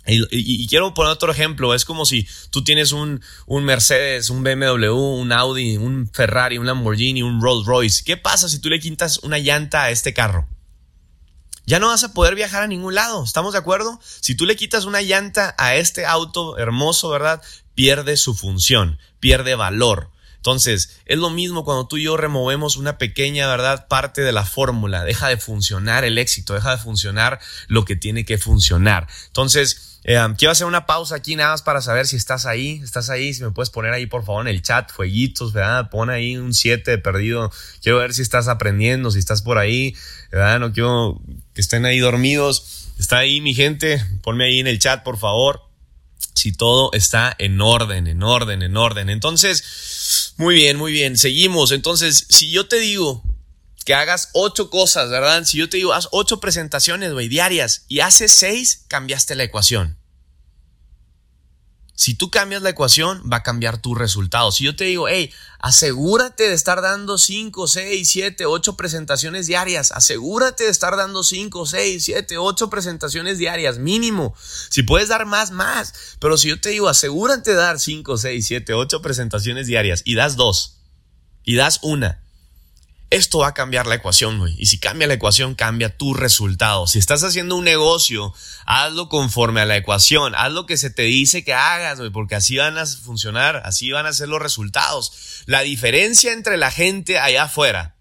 Y, 0.07 0.67
quiero 0.67 0.93
poner 0.93 1.11
otro 1.11 1.31
ejemplo, 1.31 1.73
es 1.73 1.83
como 1.83 2.05
si 2.05 2.27
tú 2.49 2.63
tienes 2.63 2.93
un, 2.93 3.21
un, 3.45 3.65
Mercedes, 3.65 4.29
un 4.29 4.43
BMW, 4.43 4.93
un 4.93 5.31
Audi, 5.31 5.77
un 5.77 6.09
Ferrari, 6.11 6.57
un 6.57 6.65
Lamborghini, 6.65 7.21
un 7.23 7.41
Rolls 7.41 7.65
Royce. 7.65 8.03
¿Qué 8.05 8.15
pasa 8.15 8.47
si 8.47 8.59
tú 8.59 8.69
le 8.69 8.79
quitas 8.79 9.19
una 9.19 9.37
llanta 9.37 9.83
a 9.83 9.91
este 9.91 10.13
carro? 10.13 10.47
Ya 11.65 11.79
no 11.79 11.87
vas 11.87 12.05
a 12.05 12.13
poder 12.13 12.35
viajar 12.35 12.63
a 12.63 12.67
ningún 12.67 12.95
lado, 12.95 13.21
¿estamos 13.21 13.51
de 13.51 13.59
acuerdo? 13.59 13.99
Si 14.21 14.35
tú 14.35 14.45
le 14.45 14.55
quitas 14.55 14.85
una 14.85 15.01
llanta 15.01 15.53
a 15.57 15.75
este 15.75 16.05
auto 16.05 16.57
hermoso, 16.57 17.09
¿verdad? 17.09 17.41
Pierde 17.75 18.15
su 18.15 18.33
función, 18.33 18.97
pierde 19.19 19.55
valor. 19.55 20.11
Entonces, 20.47 21.01
es 21.05 21.17
lo 21.17 21.29
mismo 21.29 21.65
cuando 21.65 21.89
tú 21.89 21.97
y 21.97 22.03
yo 22.03 22.15
removemos 22.15 22.77
una 22.77 22.97
pequeña, 22.97 23.47
¿verdad? 23.47 23.89
Parte 23.89 24.21
de 24.21 24.31
la 24.31 24.45
fórmula. 24.45 25.03
Deja 25.03 25.27
de 25.27 25.35
funcionar 25.35 26.05
el 26.05 26.17
éxito, 26.17 26.53
deja 26.53 26.71
de 26.71 26.77
funcionar 26.81 27.41
lo 27.67 27.83
que 27.83 27.97
tiene 27.97 28.23
que 28.23 28.37
funcionar. 28.37 29.09
Entonces, 29.25 29.99
eh, 30.05 30.17
quiero 30.37 30.53
hacer 30.53 30.65
una 30.65 30.85
pausa 30.85 31.15
aquí 31.15 31.35
nada 31.35 31.51
más 31.51 31.63
para 31.63 31.81
saber 31.81 32.07
si 32.07 32.15
estás 32.15 32.45
ahí. 32.45 32.79
Estás 32.81 33.09
ahí, 33.09 33.33
si 33.33 33.43
me 33.43 33.51
puedes 33.51 33.69
poner 33.69 33.91
ahí 33.91 34.05
por 34.05 34.23
favor 34.23 34.47
en 34.47 34.55
el 34.55 34.61
chat, 34.61 34.89
fueguitos, 34.89 35.51
¿verdad? 35.51 35.89
Pon 35.89 36.09
ahí 36.09 36.37
un 36.37 36.53
7 36.53 36.97
perdido. 36.99 37.51
Quiero 37.81 37.97
ver 37.97 38.13
si 38.13 38.21
estás 38.21 38.47
aprendiendo, 38.47 39.11
si 39.11 39.19
estás 39.19 39.41
por 39.41 39.57
ahí, 39.57 39.97
¿verdad? 40.31 40.61
No 40.61 40.71
quiero 40.71 41.21
que 41.55 41.59
estén 41.59 41.83
ahí 41.83 41.99
dormidos. 41.99 42.87
Está 42.97 43.17
ahí 43.17 43.41
mi 43.41 43.53
gente, 43.53 44.01
ponme 44.23 44.45
ahí 44.45 44.61
en 44.61 44.67
el 44.67 44.79
chat 44.79 45.03
por 45.03 45.17
favor. 45.17 45.63
Si 46.35 46.53
todo 46.53 46.91
está 46.93 47.35
en 47.37 47.59
orden, 47.59 48.07
en 48.07 48.23
orden, 48.23 48.61
en 48.61 48.77
orden. 48.77 49.09
Entonces, 49.09 50.26
muy 50.37 50.55
bien, 50.55 50.77
muy 50.77 50.91
bien. 50.91 51.17
Seguimos. 51.17 51.71
Entonces, 51.71 52.25
si 52.29 52.51
yo 52.51 52.67
te 52.67 52.79
digo 52.79 53.23
que 53.85 53.93
hagas 53.93 54.29
ocho 54.33 54.69
cosas, 54.69 55.09
¿verdad? 55.09 55.45
Si 55.45 55.57
yo 55.57 55.69
te 55.69 55.77
digo, 55.77 55.93
haz 55.93 56.09
ocho 56.11 56.39
presentaciones, 56.39 57.13
güey, 57.13 57.27
diarias 57.27 57.85
y 57.87 58.01
haces 58.01 58.31
seis, 58.31 58.85
cambiaste 58.87 59.35
la 59.35 59.43
ecuación. 59.43 59.97
Si 61.97 62.13
tú 62.13 62.29
cambias 62.29 62.61
la 62.61 62.69
ecuación, 62.69 63.23
va 63.27 63.37
a 63.37 63.43
cambiar 63.43 63.81
tu 63.81 63.95
resultado. 63.95 64.51
Si 64.51 64.63
yo 64.63 64.75
te 64.75 64.83
digo, 64.83 65.07
hey, 65.07 65.33
asegúrate 65.57 66.47
de 66.47 66.53
estar 66.53 66.83
dando 66.83 67.17
5, 67.17 67.67
6, 67.67 68.07
7, 68.07 68.45
8 68.45 68.77
presentaciones 68.77 69.47
diarias. 69.47 69.91
Asegúrate 69.91 70.65
de 70.65 70.69
estar 70.69 70.95
dando 70.95 71.23
5, 71.23 71.65
6, 71.65 72.05
7, 72.05 72.37
8 72.37 72.69
presentaciones 72.69 73.39
diarias, 73.39 73.79
mínimo. 73.79 74.35
Si 74.69 74.83
puedes 74.83 75.09
dar 75.09 75.25
más, 75.25 75.49
más. 75.49 76.15
Pero 76.19 76.37
si 76.37 76.49
yo 76.49 76.61
te 76.61 76.69
digo, 76.69 76.87
asegúrate 76.87 77.49
de 77.49 77.57
dar 77.57 77.79
5, 77.79 78.15
6, 78.15 78.45
7, 78.45 78.73
8 78.75 79.01
presentaciones 79.01 79.65
diarias 79.65 80.03
y 80.05 80.13
das 80.13 80.35
dos, 80.35 80.77
y 81.43 81.55
das 81.55 81.79
una, 81.81 82.21
esto 83.09 83.39
va 83.39 83.47
a 83.47 83.53
cambiar 83.53 83.87
la 83.87 83.95
ecuación, 83.95 84.37
güey. 84.37 84.53
Y 84.57 84.65
si 84.65 84.79
cambia 84.79 85.07
la 85.07 85.13
ecuación, 85.13 85.55
cambia 85.55 85.95
tu 85.95 86.13
resultado. 86.13 86.87
Si 86.87 86.99
estás 86.99 87.23
haciendo 87.23 87.55
un 87.55 87.63
negocio, 87.63 88.33
hazlo 88.65 89.07
conforme 89.07 89.61
a 89.61 89.65
la 89.65 89.77
ecuación. 89.77 90.35
Haz 90.35 90.51
lo 90.51 90.65
que 90.65 90.77
se 90.77 90.89
te 90.89 91.03
dice 91.03 91.43
que 91.43 91.53
hagas, 91.53 91.99
güey, 91.99 92.11
porque 92.11 92.35
así 92.35 92.57
van 92.57 92.77
a 92.77 92.85
funcionar, 92.85 93.61
así 93.65 93.91
van 93.91 94.05
a 94.05 94.13
ser 94.13 94.27
los 94.27 94.41
resultados. 94.41 95.43
La 95.45 95.61
diferencia 95.61 96.33
entre 96.33 96.57
la 96.57 96.69
gente 96.69 97.17
allá 97.17 97.43
afuera 97.43 97.95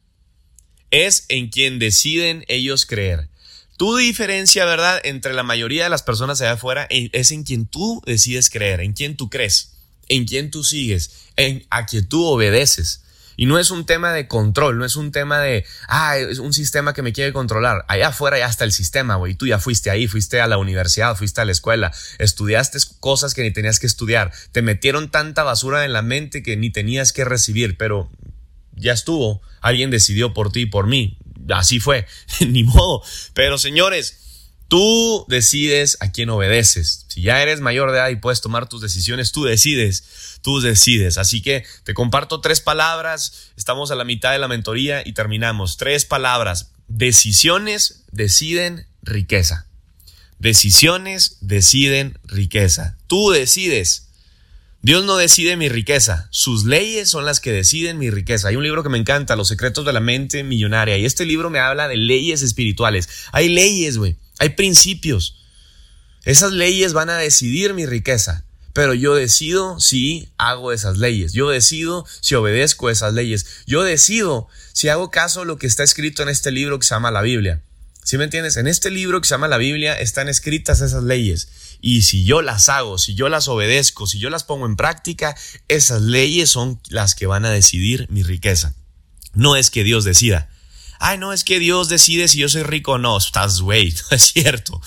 es 0.91 1.27
en 1.29 1.51
quien 1.51 1.79
deciden 1.79 2.45
ellos 2.49 2.85
creer. 2.85 3.29
Tu 3.77 3.97
diferencia, 3.97 4.65
¿verdad?, 4.65 5.01
entre 5.05 5.35
la 5.35 5.43
mayoría 5.43 5.85
de 5.85 5.91
las 5.91 6.03
personas 6.03 6.41
allá 6.41 6.53
afuera 6.53 6.87
es 6.91 7.31
en 7.31 7.45
quien 7.45 7.67
tú 7.67 8.03
decides 8.07 8.51
creer, 8.51 8.81
en 8.81 8.95
quien 8.95 9.17
tú 9.17 9.29
crees, 9.29 9.75
en 10.09 10.25
quien 10.25 10.51
tú 10.51 10.65
sigues, 10.65 11.11
en 11.37 11.67
a 11.71 11.87
quien 11.87 12.09
tú 12.09 12.25
obedeces. 12.25 13.03
Y 13.37 13.47
no 13.47 13.59
es 13.59 13.71
un 13.71 13.85
tema 13.85 14.13
de 14.13 14.27
control, 14.29 14.79
no 14.79 14.85
es 14.85 14.97
un 14.97 15.13
tema 15.13 15.41
de, 15.41 15.65
ah, 15.89 16.17
es 16.17 16.39
un 16.39 16.53
sistema 16.53 16.95
que 16.95 17.03
me 17.03 17.13
quiere 17.13 17.33
controlar. 17.33 17.85
Allá 17.89 18.09
afuera 18.09 18.39
ya 18.39 18.47
está 18.47 18.65
el 18.65 18.73
sistema, 18.73 19.17
güey. 19.17 19.35
Tú 19.35 19.47
ya 19.47 19.59
fuiste 19.59 19.91
ahí, 19.91 20.07
fuiste 20.09 20.41
a 20.41 20.47
la 20.47 20.59
universidad, 20.59 21.17
fuiste 21.17 21.41
a 21.41 21.45
la 21.45 21.53
escuela, 21.53 21.93
estudiaste 22.19 22.79
cosas 23.01 23.35
que 23.35 23.43
ni 23.43 23.53
tenías 23.53 23.79
que 23.79 23.87
estudiar. 23.87 24.33
Te 24.53 24.63
metieron 24.63 25.11
tanta 25.11 25.43
basura 25.43 25.85
en 25.85 25.93
la 25.93 26.03
mente 26.03 26.43
que 26.43 26.57
ni 26.57 26.71
tenías 26.71 27.13
que 27.13 27.25
recibir, 27.25 27.77
pero 27.77 28.11
ya 28.75 28.93
estuvo. 28.93 29.43
Alguien 29.61 29.91
decidió 29.91 30.33
por 30.33 30.51
ti 30.51 30.63
y 30.63 30.67
por 30.67 30.87
mí. 30.87 31.19
Así 31.51 31.81
fue, 31.81 32.07
ni 32.41 32.65
modo. 32.65 33.03
Pero 33.35 33.59
señores, 33.59 34.26
Tú 34.69 35.25
decides 35.29 35.97
a 36.01 36.11
quién 36.11 36.29
obedeces. 36.31 37.05
Si 37.09 37.23
ya 37.23 37.41
eres 37.41 37.61
mayor 37.61 37.93
de 37.93 37.99
edad 37.99 38.09
y 38.09 38.17
puedes 38.17 38.41
tomar 38.41 38.69
tus 38.69 38.81
decisiones, 38.81 39.31
tú 39.31 39.45
decides, 39.45 40.39
tú 40.43 40.61
decides. 40.61 41.19
Así 41.19 41.41
que 41.41 41.65
te 41.85 41.95
comparto 41.95 42.41
tres 42.41 42.61
palabras. 42.61 43.51
Estamos 43.57 43.91
a 43.91 43.95
la 43.95 44.05
mitad 44.05 44.33
de 44.33 44.39
la 44.39 44.49
mentoría 44.49 45.07
y 45.07 45.13
terminamos. 45.13 45.77
Tres 45.77 46.05
palabras. 46.05 46.73
Decisiones 46.89 48.05
deciden 48.11 48.87
riqueza. 49.03 49.67
Decisiones 50.39 51.39
deciden 51.41 52.19
riqueza. 52.25 52.97
Tú 53.07 53.31
decides. 53.31 54.07
Dios 54.83 55.05
no 55.05 55.17
decide 55.17 55.57
mi 55.57 55.69
riqueza, 55.69 56.29
sus 56.31 56.65
leyes 56.65 57.11
son 57.11 57.25
las 57.25 57.41
que 57.41 57.51
deciden 57.51 57.99
mi 57.99 58.09
riqueza. 58.11 58.47
Hay 58.47 58.55
un 58.55 58.63
libro 58.63 58.85
que 58.85 58.89
me 58.89 58.99
encanta, 58.99 59.35
Los 59.35 59.49
secretos 59.49 59.85
de 59.85 59.93
la 59.93 59.99
mente 59.99 60.45
millonaria, 60.45 60.97
y 60.97 61.05
este 61.05 61.25
libro 61.25 61.51
me 61.51 61.59
habla 61.59 61.89
de 61.89 61.97
leyes 61.97 62.43
espirituales. 62.43 63.09
Hay 63.33 63.49
leyes, 63.49 63.99
güey, 63.99 64.15
hay 64.39 64.51
principios. 64.51 65.37
Esas 66.25 66.53
leyes 66.53 66.93
van 66.93 67.11
a 67.11 67.19
decidir 67.19 67.73
mi 67.75 67.87
riqueza, 67.87 68.45
pero 68.73 68.95
yo 68.95 69.15
decido 69.15 69.79
si 69.81 70.29
hago 70.39 70.73
esas 70.73 70.99
leyes, 70.99 71.33
yo 71.33 71.49
decido 71.49 72.05
si 72.21 72.35
obedezco 72.35 72.91
esas 72.91 73.15
leyes, 73.15 73.47
yo 73.67 73.83
decido 73.83 74.49
si 74.73 74.89
hago 74.89 75.11
caso 75.11 75.43
a 75.43 75.45
lo 75.45 75.57
que 75.57 75.67
está 75.67 75.83
escrito 75.83 76.23
en 76.23 76.29
este 76.29 76.51
libro 76.51 76.79
que 76.79 76.87
se 76.87 76.95
llama 76.95 77.11
la 77.11 77.23
Biblia. 77.23 77.63
¿Sí 78.03 78.19
me 78.19 78.25
entiendes? 78.25 78.57
En 78.57 78.69
este 78.69 78.91
libro 78.91 79.21
que 79.21 79.27
se 79.27 79.35
llama 79.35 79.49
la 79.49 79.57
Biblia 79.57 79.99
están 79.99 80.29
escritas 80.29 80.81
esas 80.81 81.03
leyes. 81.03 81.49
Y 81.81 82.03
si 82.03 82.25
yo 82.25 82.41
las 82.41 82.69
hago, 82.69 82.99
si 82.99 83.15
yo 83.15 83.29
las 83.29 83.49
obedezco, 83.49 84.07
si 84.07 84.21
yo 84.21 84.31
las 84.31 84.45
pongo 84.45 84.67
en 84.67 84.77
práctica, 84.77 85.37
esas 85.67 86.03
leyes 86.03 86.51
son 86.51 86.81
las 86.89 87.17
que 87.17 87.27
van 87.27 87.45
a 87.45 87.51
decidir 87.51 88.07
mi 88.09 88.23
riqueza. 88.23 88.75
No 89.35 89.57
es 89.57 89.71
que 89.71 89.83
Dios 89.83 90.05
decida. 90.05 90.49
Ay, 90.99 91.19
no, 91.19 91.33
es 91.33 91.45
que 91.45 91.59
Dios 91.59 91.89
decide 91.89 92.29
si 92.29 92.39
yo 92.39 92.49
soy 92.49 92.63
rico 92.63 92.93
o 92.93 92.99
no. 92.99 93.17
Estás, 93.19 93.61
güey, 93.61 93.93
no 94.11 94.17
es 94.17 94.23
cierto. 94.33 94.81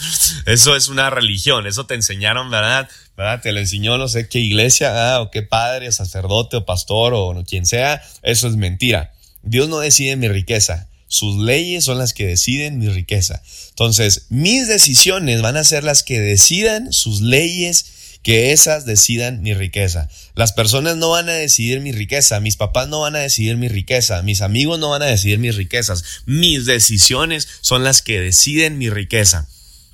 Eso 0.45 0.75
es 0.75 0.87
una 0.87 1.09
religión. 1.09 1.67
Eso 1.67 1.85
te 1.85 1.95
enseñaron, 1.95 2.49
¿verdad? 2.49 2.89
¿verdad? 3.19 3.41
Te 3.41 3.51
lo 3.51 3.59
enseñó 3.59 3.97
no 3.97 4.07
sé 4.07 4.29
qué 4.29 4.39
iglesia, 4.39 5.15
ah, 5.15 5.21
o 5.21 5.29
qué 5.29 5.41
padre, 5.41 5.91
sacerdote 5.91 6.55
o 6.55 6.65
pastor 6.65 7.13
o 7.13 7.43
quien 7.45 7.65
sea. 7.65 8.01
Eso 8.23 8.47
es 8.47 8.55
mentira. 8.55 9.11
Dios 9.43 9.67
no 9.67 9.79
decide 9.79 10.15
mi 10.15 10.29
riqueza. 10.29 10.87
Sus 11.07 11.37
leyes 11.37 11.83
son 11.83 11.97
las 11.97 12.13
que 12.13 12.27
deciden 12.27 12.79
mi 12.79 12.87
riqueza. 12.87 13.41
Entonces, 13.69 14.27
mis 14.29 14.69
decisiones 14.69 15.41
van 15.41 15.57
a 15.57 15.65
ser 15.65 15.83
las 15.83 16.03
que 16.03 16.19
decidan 16.19 16.93
sus 16.93 17.19
leyes, 17.19 17.98
que 18.23 18.51
esas 18.51 18.85
decidan 18.85 19.41
mi 19.41 19.53
riqueza. 19.53 20.09
Las 20.35 20.51
personas 20.51 20.97
no 20.97 21.09
van 21.09 21.29
a 21.29 21.33
decidir 21.33 21.79
mi 21.79 21.91
riqueza, 21.91 22.39
mis 22.39 22.57
papás 22.57 22.87
no 22.87 23.01
van 23.01 23.15
a 23.15 23.19
decidir 23.19 23.57
mi 23.57 23.69
riqueza, 23.69 24.21
mis 24.21 24.41
amigos 24.41 24.79
no 24.79 24.89
van 24.89 25.01
a 25.01 25.05
decidir 25.05 25.39
mis 25.39 25.55
riquezas. 25.55 26.23
Mis 26.25 26.65
decisiones 26.65 27.47
son 27.61 27.83
las 27.83 28.01
que 28.01 28.19
deciden 28.19 28.77
mi 28.77 28.89
riqueza. 28.89 29.47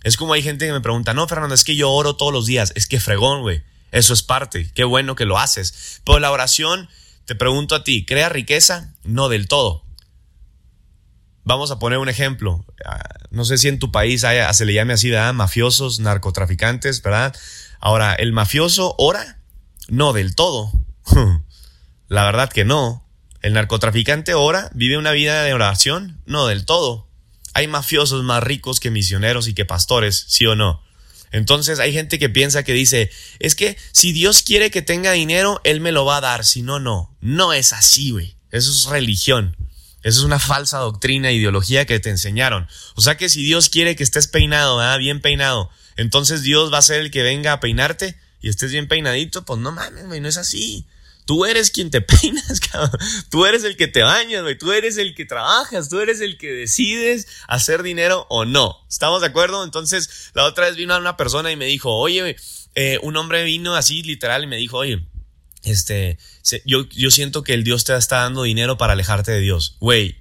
Es 0.04 0.18
como 0.18 0.34
hay 0.34 0.44
gente 0.44 0.66
que 0.68 0.74
me 0.74 0.82
pregunta, 0.82 1.14
no, 1.14 1.28
Fernando, 1.28 1.56
es 1.56 1.64
que 1.64 1.76
yo 1.76 1.92
oro 1.92 2.16
todos 2.16 2.34
los 2.34 2.46
días. 2.46 2.74
Es 2.76 2.88
que 2.88 3.00
fregón, 3.00 3.42
güey. 3.42 3.64
Eso 3.92 4.14
es 4.14 4.24
parte. 4.24 4.70
Qué 4.74 4.84
bueno 4.84 5.16
que 5.16 5.26
lo 5.26 5.40
haces. 5.40 6.02
Pero 6.04 6.20
la 6.20 6.32
oración, 6.32 6.90
te 7.26 7.36
pregunto 7.36 7.76
a 7.76 7.84
ti, 7.84 8.06
¿crea 8.06 8.30
riqueza? 8.30 8.94
No 9.04 9.30
del 9.30 9.48
todo. 9.48 9.85
Vamos 11.46 11.70
a 11.70 11.78
poner 11.78 12.00
un 12.00 12.10
ejemplo. 12.10 12.66
Ah, 12.84 13.08
no 13.30 13.46
sé 13.46 13.60
si 13.60 13.68
en 13.68 13.78
tu 13.78 13.92
país 13.92 14.26
se 14.52 14.66
le 14.66 14.74
llame 14.74 14.94
así, 14.94 15.12
¿verdad? 15.12 15.34
Mafiosos, 15.34 16.00
narcotraficantes, 16.00 17.04
¿verdad? 17.04 17.36
Ahora, 17.80 18.16
¿el 18.16 18.34
mafioso 18.34 18.96
ora? 18.98 19.40
No 19.88 20.12
del 20.12 20.34
todo. 20.34 20.72
La 22.08 22.26
verdad 22.26 22.50
que 22.52 22.66
no. 22.66 23.08
¿El 23.44 23.54
narcotraficante 23.54 24.34
ora? 24.34 24.72
¿Vive 24.74 24.98
una 24.98 25.12
vida 25.12 25.44
de 25.44 25.54
oración? 25.54 26.20
No 26.26 26.48
del 26.48 26.66
todo. 26.66 27.08
Hay 27.54 27.68
mafiosos 27.68 28.24
más 28.24 28.42
ricos 28.42 28.80
que 28.80 28.90
misioneros 28.90 29.48
y 29.48 29.54
que 29.54 29.66
pastores, 29.66 30.26
¿sí 30.28 30.48
o 30.48 30.56
no? 30.56 30.84
Entonces 31.32 31.80
hay 31.80 31.94
gente 31.94 32.18
que 32.18 32.30
piensa 32.30 32.64
que 32.64 32.74
dice, 32.74 33.12
es 33.38 33.56
que 33.56 33.78
si 33.92 34.14
Dios 34.14 34.42
quiere 34.42 34.72
que 34.72 34.82
tenga 34.82 35.12
dinero, 35.12 35.62
Él 35.64 35.80
me 35.80 35.92
lo 35.92 36.06
va 36.06 36.18
a 36.18 36.22
dar, 36.22 36.44
si 36.44 36.64
no, 36.64 36.80
no. 36.80 37.16
No 37.22 37.54
es 37.54 37.72
así, 37.72 38.10
güey. 38.12 38.36
Eso 38.50 38.72
es 38.72 38.86
religión. 38.86 39.56
Eso 40.06 40.20
es 40.20 40.26
una 40.26 40.38
falsa 40.38 40.78
doctrina, 40.78 41.32
ideología 41.32 41.86
que 41.86 42.00
te 42.00 42.12
enseñaron. 42.12 42.68
O 42.94 43.02
sea 43.02 43.18
que 43.18 43.28
si 43.28 43.44
Dios 43.44 43.72
quiere 43.72 43.96
que 43.96 44.04
estés 44.04 44.28
peinado, 44.28 44.80
bien 45.00 45.20
peinado, 45.20 45.72
entonces 45.98 46.44
Dios 46.44 46.72
va 46.72 46.78
a 46.78 46.84
ser 46.84 47.02
el 47.02 47.10
que 47.10 47.24
venga 47.24 47.54
a 47.54 47.60
peinarte 47.60 48.16
y 48.40 48.50
estés 48.50 48.72
bien 48.72 48.88
peinadito, 48.88 49.46
pues 49.46 49.60
no 49.60 49.72
mames, 49.72 50.06
güey, 50.06 50.22
no 50.22 50.30
es 50.30 50.38
así. 50.38 50.86
Tú 51.26 51.46
eres 51.46 51.72
quien 51.72 51.90
te 51.90 52.02
peinas, 52.02 52.60
cabrón. 52.60 53.00
Tú 53.32 53.48
eres 53.48 53.64
el 53.64 53.78
que 53.78 53.88
te 53.88 54.04
bañas, 54.04 54.44
güey. 54.44 54.56
Tú 54.56 54.74
eres 54.74 54.98
el 54.98 55.16
que 55.16 55.26
trabajas. 55.26 55.90
Tú 55.90 56.00
eres 56.00 56.22
el 56.22 56.38
que 56.38 56.52
decides 56.52 57.26
hacer 57.48 57.82
dinero 57.82 58.28
o 58.30 58.46
no. 58.46 58.86
¿Estamos 58.88 59.22
de 59.22 59.28
acuerdo? 59.28 59.64
Entonces, 59.64 60.30
la 60.36 60.44
otra 60.44 60.68
vez 60.68 60.76
vino 60.76 60.96
una 60.96 61.18
persona 61.18 61.52
y 61.52 61.56
me 61.56 61.66
dijo, 61.66 61.92
oye, 61.92 62.36
eh, 62.76 63.00
un 63.02 63.18
hombre 63.18 63.44
vino 63.44 63.74
así 63.74 64.04
literal 64.04 64.44
y 64.44 64.48
me 64.48 64.58
dijo, 64.58 64.78
oye, 64.78 65.04
este, 65.66 66.18
yo, 66.66 66.88
yo 66.90 67.12
siento 67.12 67.44
que 67.44 67.54
el 67.54 67.64
Dios 67.64 67.84
te 67.84 67.96
está 67.96 68.18
dando 68.18 68.44
dinero 68.44 68.78
para 68.78 68.94
alejarte 68.94 69.32
de 69.32 69.40
Dios. 69.40 69.78
Güey, 69.80 70.18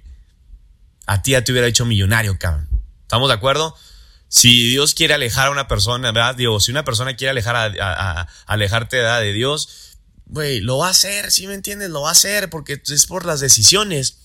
a 1.05 1.21
ti 1.21 1.31
ya 1.31 1.43
te 1.43 1.51
hubiera 1.51 1.67
hecho 1.67 1.85
millonario, 1.85 2.37
cabrón. 2.39 2.69
¿Estamos 3.01 3.29
de 3.29 3.35
acuerdo? 3.35 3.75
Si 4.27 4.67
Dios 4.69 4.95
quiere 4.95 5.13
alejar 5.13 5.47
a 5.47 5.51
una 5.51 5.67
persona, 5.67 6.11
¿verdad? 6.11 6.35
Digo, 6.35 6.59
si 6.59 6.71
una 6.71 6.83
persona 6.83 7.15
quiere 7.15 7.31
alejar 7.31 7.55
a, 7.55 8.27
alejarte 8.47 8.97
de 8.97 9.33
Dios, 9.33 9.69
güey, 10.25 10.59
lo 10.59 10.79
va 10.79 10.87
a 10.87 10.91
hacer, 10.91 11.31
¿sí 11.31 11.47
me 11.47 11.53
entiendes? 11.53 11.89
Lo 11.89 12.01
va 12.01 12.09
a 12.09 12.13
hacer 12.13 12.49
porque 12.49 12.81
es 12.85 13.05
por 13.05 13.25
las 13.25 13.39
decisiones. 13.39 14.17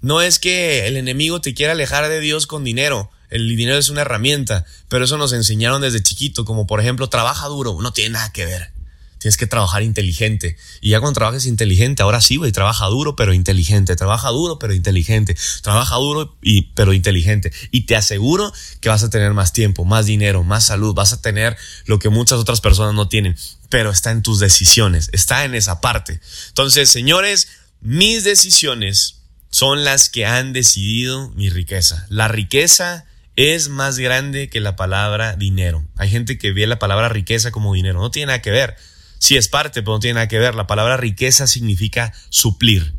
No 0.00 0.20
es 0.20 0.38
que 0.38 0.86
el 0.86 0.96
enemigo 0.96 1.40
te 1.40 1.54
quiera 1.54 1.72
alejar 1.72 2.08
de 2.08 2.20
Dios 2.20 2.46
con 2.46 2.62
dinero. 2.62 3.10
El 3.30 3.48
dinero 3.56 3.76
es 3.76 3.90
una 3.90 4.02
herramienta, 4.02 4.64
pero 4.88 5.04
eso 5.04 5.18
nos 5.18 5.32
enseñaron 5.32 5.82
desde 5.82 6.02
chiquito, 6.02 6.44
como 6.44 6.66
por 6.66 6.80
ejemplo, 6.80 7.08
trabaja 7.08 7.46
duro, 7.48 7.76
no 7.82 7.92
tiene 7.92 8.10
nada 8.10 8.32
que 8.32 8.46
ver. 8.46 8.72
Tienes 9.18 9.36
que 9.36 9.46
trabajar 9.46 9.82
inteligente. 9.82 10.56
Y 10.80 10.90
ya 10.90 11.00
cuando 11.00 11.18
trabajes 11.18 11.46
inteligente, 11.46 12.02
ahora 12.02 12.20
sí, 12.20 12.36
güey, 12.36 12.52
trabaja 12.52 12.86
duro 12.86 13.16
pero 13.16 13.32
inteligente. 13.32 13.96
Trabaja 13.96 14.28
duro 14.28 14.58
pero 14.58 14.72
inteligente. 14.74 15.36
Trabaja 15.62 15.96
duro 15.96 16.36
y, 16.42 16.62
pero 16.74 16.92
inteligente. 16.92 17.52
Y 17.70 17.82
te 17.82 17.96
aseguro 17.96 18.52
que 18.80 18.88
vas 18.88 19.02
a 19.02 19.10
tener 19.10 19.34
más 19.34 19.52
tiempo, 19.52 19.84
más 19.84 20.06
dinero, 20.06 20.44
más 20.44 20.66
salud. 20.66 20.94
Vas 20.94 21.12
a 21.12 21.20
tener 21.20 21.56
lo 21.86 21.98
que 21.98 22.08
muchas 22.08 22.38
otras 22.38 22.60
personas 22.60 22.94
no 22.94 23.08
tienen. 23.08 23.36
Pero 23.68 23.90
está 23.90 24.10
en 24.10 24.22
tus 24.22 24.38
decisiones. 24.38 25.10
Está 25.12 25.44
en 25.44 25.54
esa 25.54 25.80
parte. 25.80 26.20
Entonces, 26.48 26.88
señores, 26.88 27.48
mis 27.80 28.24
decisiones 28.24 29.16
son 29.50 29.84
las 29.84 30.08
que 30.08 30.26
han 30.26 30.52
decidido 30.52 31.30
mi 31.30 31.50
riqueza. 31.50 32.06
La 32.08 32.28
riqueza 32.28 33.04
es 33.38 33.68
más 33.68 33.98
grande 33.98 34.50
que 34.50 34.60
la 34.60 34.74
palabra 34.74 35.36
dinero. 35.36 35.84
Hay 35.96 36.10
gente 36.10 36.38
que 36.38 36.52
ve 36.52 36.66
la 36.66 36.78
palabra 36.78 37.08
riqueza 37.08 37.52
como 37.52 37.72
dinero. 37.72 38.00
No 38.00 38.10
tiene 38.10 38.26
nada 38.26 38.42
que 38.42 38.50
ver. 38.50 38.76
Sí 39.18 39.36
es 39.36 39.48
parte, 39.48 39.82
pero 39.82 39.94
no 39.94 40.00
tiene 40.00 40.14
nada 40.14 40.28
que 40.28 40.38
ver. 40.38 40.54
La 40.54 40.66
palabra 40.66 40.96
riqueza 40.96 41.46
significa 41.46 42.12
suplir. 42.30 42.94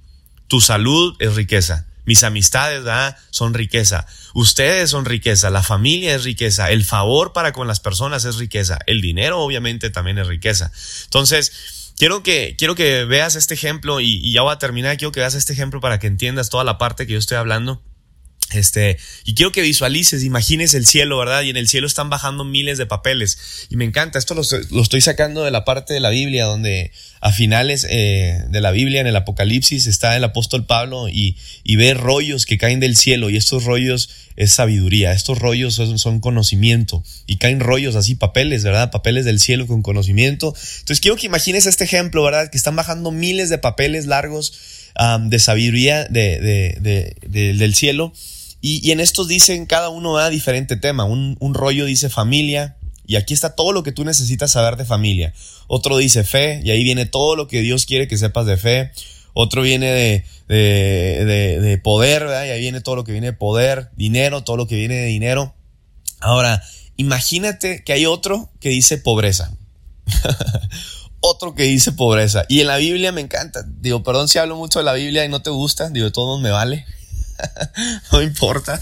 Tu 0.47 0.61
salud 0.61 1.15
es 1.19 1.35
riqueza. 1.35 1.85
Mis 2.05 2.23
amistades 2.23 2.83
son 3.29 3.53
riqueza. 3.53 4.07
Ustedes 4.33 4.89
son 4.89 5.05
riqueza. 5.05 5.49
La 5.49 5.61
familia 5.61 6.15
es 6.15 6.23
riqueza. 6.23 6.71
El 6.71 6.83
favor 6.83 7.33
para 7.33 7.51
con 7.53 7.67
las 7.67 7.79
personas 7.79 8.25
es 8.25 8.37
riqueza. 8.37 8.79
El 8.87 9.01
dinero 9.01 9.39
obviamente 9.39 9.89
también 9.91 10.17
es 10.17 10.27
riqueza. 10.27 10.71
Entonces, 11.03 11.93
quiero 11.97 12.23
que, 12.23 12.55
quiero 12.57 12.73
que 12.73 13.05
veas 13.05 13.35
este 13.35 13.53
ejemplo 13.53 13.99
y, 13.99 14.15
y 14.23 14.33
ya 14.33 14.41
voy 14.41 14.53
a 14.53 14.57
terminar. 14.57 14.97
Quiero 14.97 15.11
que 15.11 15.19
veas 15.19 15.35
este 15.35 15.53
ejemplo 15.53 15.81
para 15.81 15.99
que 15.99 16.07
entiendas 16.07 16.49
toda 16.49 16.63
la 16.63 16.79
parte 16.79 17.05
que 17.05 17.13
yo 17.13 17.19
estoy 17.19 17.37
hablando. 17.37 17.81
Este, 18.51 18.97
y 19.25 19.35
quiero 19.35 19.51
que 19.51 19.61
visualices, 19.61 20.23
imagines 20.23 20.73
el 20.73 20.85
cielo, 20.85 21.17
¿verdad? 21.19 21.43
Y 21.43 21.49
en 21.49 21.57
el 21.57 21.67
cielo 21.67 21.85
están 21.85 22.09
bajando 22.09 22.43
miles 22.43 22.77
de 22.77 22.85
papeles. 22.85 23.67
Y 23.69 23.75
me 23.75 23.85
encanta, 23.85 24.17
esto 24.17 24.33
lo, 24.33 24.41
estoy 24.81 25.01
sacando 25.01 25.43
de 25.43 25.51
la 25.51 25.65
parte 25.65 25.93
de 25.93 25.99
la 25.99 26.09
Biblia, 26.09 26.45
donde 26.45 26.91
a 27.21 27.31
finales 27.31 27.85
eh, 27.89 28.43
de 28.49 28.61
la 28.61 28.71
Biblia, 28.71 29.01
en 29.01 29.07
el 29.07 29.15
Apocalipsis, 29.15 29.87
está 29.87 30.15
el 30.15 30.23
apóstol 30.23 30.65
Pablo 30.65 31.09
y, 31.09 31.37
y, 31.63 31.75
ve 31.75 31.93
rollos 31.93 32.45
que 32.45 32.57
caen 32.57 32.79
del 32.79 32.95
cielo. 32.95 33.29
Y 33.29 33.37
estos 33.37 33.65
rollos 33.65 34.09
es 34.35 34.53
sabiduría, 34.53 35.11
estos 35.11 35.37
rollos 35.37 35.75
son, 35.75 35.99
son, 35.99 36.19
conocimiento. 36.19 37.03
Y 37.27 37.37
caen 37.37 37.59
rollos 37.59 37.95
así, 37.95 38.15
papeles, 38.15 38.63
¿verdad? 38.63 38.89
Papeles 38.89 39.25
del 39.25 39.39
cielo 39.39 39.67
con 39.67 39.83
conocimiento. 39.83 40.55
Entonces 40.79 41.01
quiero 41.01 41.17
que 41.17 41.27
imagines 41.27 41.67
este 41.67 41.83
ejemplo, 41.83 42.23
¿verdad? 42.23 42.49
Que 42.49 42.57
están 42.57 42.75
bajando 42.75 43.11
miles 43.11 43.49
de 43.49 43.57
papeles 43.57 44.05
largos 44.05 44.53
de 45.21 45.39
sabiduría 45.39 46.05
de, 46.05 46.39
de, 46.81 47.15
de, 47.21 47.53
del 47.53 47.75
cielo 47.75 48.11
y, 48.61 48.91
en 48.91 48.99
estos 48.99 49.27
dicen, 49.27 49.65
cada 49.65 49.89
uno 49.89 50.15
da 50.15 50.29
diferente 50.29 50.75
tema. 50.75 51.05
Un, 51.05 51.53
rollo 51.53 51.85
dice 51.85 52.09
familia, 52.09 52.75
y 53.05 53.15
aquí 53.15 53.33
está 53.33 53.55
todo 53.55 53.71
lo 53.71 53.83
que 53.83 53.91
tú 53.91 54.03
necesitas 54.03 54.51
saber 54.51 54.75
de 54.75 54.85
familia. 54.85 55.33
Otro 55.67 55.97
dice 55.97 56.23
fe, 56.23 56.61
y 56.63 56.71
ahí 56.71 56.83
viene 56.83 57.05
todo 57.05 57.35
lo 57.35 57.47
que 57.47 57.61
Dios 57.61 57.85
quiere 57.85 58.07
que 58.07 58.17
sepas 58.17 58.45
de 58.45 58.57
fe. 58.57 58.91
Otro 59.33 59.61
viene 59.61 59.87
de, 59.87 60.25
de, 60.47 61.59
de, 61.61 61.77
poder. 61.77 62.23
Y 62.23 62.49
ahí 62.49 62.59
viene 62.59 62.81
todo 62.81 62.97
lo 62.97 63.03
que 63.05 63.13
viene 63.13 63.27
de 63.27 63.33
poder, 63.33 63.89
dinero, 63.95 64.43
todo 64.43 64.57
lo 64.57 64.67
que 64.67 64.75
viene 64.75 64.95
de 64.95 65.05
dinero. 65.05 65.55
Ahora, 66.19 66.61
imagínate 66.97 67.83
que 67.85 67.93
hay 67.93 68.05
otro 68.05 68.49
que 68.59 68.69
dice 68.69 68.97
pobreza. 68.97 69.55
otro 71.21 71.55
que 71.55 71.63
dice 71.63 71.93
pobreza. 71.93 72.43
Y 72.49 72.59
en 72.59 72.67
la 72.67 72.77
Biblia 72.77 73.13
me 73.13 73.21
encanta. 73.21 73.63
Digo, 73.65 74.03
perdón 74.03 74.27
si 74.27 74.37
hablo 74.37 74.57
mucho 74.57 74.79
de 74.79 74.85
la 74.85 74.93
Biblia 74.93 75.23
y 75.23 75.29
no 75.29 75.41
te 75.41 75.49
gusta. 75.49 75.89
Digo, 75.89 76.05
de 76.07 76.11
todos 76.11 76.41
me 76.41 76.51
vale. 76.51 76.85
no 78.11 78.21
importa. 78.21 78.81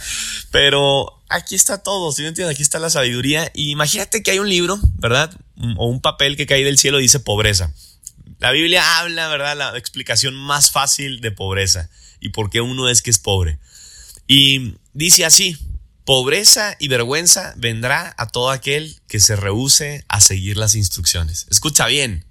Pero 0.51 1.23
aquí 1.29 1.55
está 1.55 1.83
todo, 1.83 2.11
si 2.11 2.21
me 2.21 2.29
entiendes? 2.29 2.55
Aquí 2.55 2.63
está 2.63 2.79
la 2.79 2.89
sabiduría. 2.89 3.51
Y 3.53 3.71
imagínate 3.71 4.23
que 4.23 4.31
hay 4.31 4.39
un 4.39 4.49
libro, 4.49 4.79
¿verdad? 4.95 5.31
O 5.77 5.87
un 5.87 6.01
papel 6.01 6.37
que 6.37 6.45
cae 6.45 6.63
del 6.63 6.77
cielo 6.77 6.99
y 6.99 7.03
dice 7.03 7.19
pobreza. 7.19 7.73
La 8.39 8.51
Biblia 8.51 8.99
habla, 8.99 9.27
¿verdad? 9.27 9.57
La 9.57 9.77
explicación 9.77 10.35
más 10.35 10.71
fácil 10.71 11.21
de 11.21 11.31
pobreza 11.31 11.89
y 12.19 12.29
por 12.29 12.49
qué 12.49 12.61
uno 12.61 12.89
es 12.89 13.01
que 13.01 13.09
es 13.09 13.19
pobre. 13.19 13.59
Y 14.27 14.75
dice 14.93 15.25
así, 15.25 15.57
pobreza 16.05 16.75
y 16.79 16.87
vergüenza 16.87 17.53
vendrá 17.57 18.13
a 18.17 18.27
todo 18.27 18.51
aquel 18.51 18.99
que 19.07 19.19
se 19.19 19.35
rehúse 19.35 20.05
a 20.07 20.21
seguir 20.21 20.57
las 20.57 20.75
instrucciones. 20.75 21.47
Escucha 21.49 21.87
bien, 21.87 22.27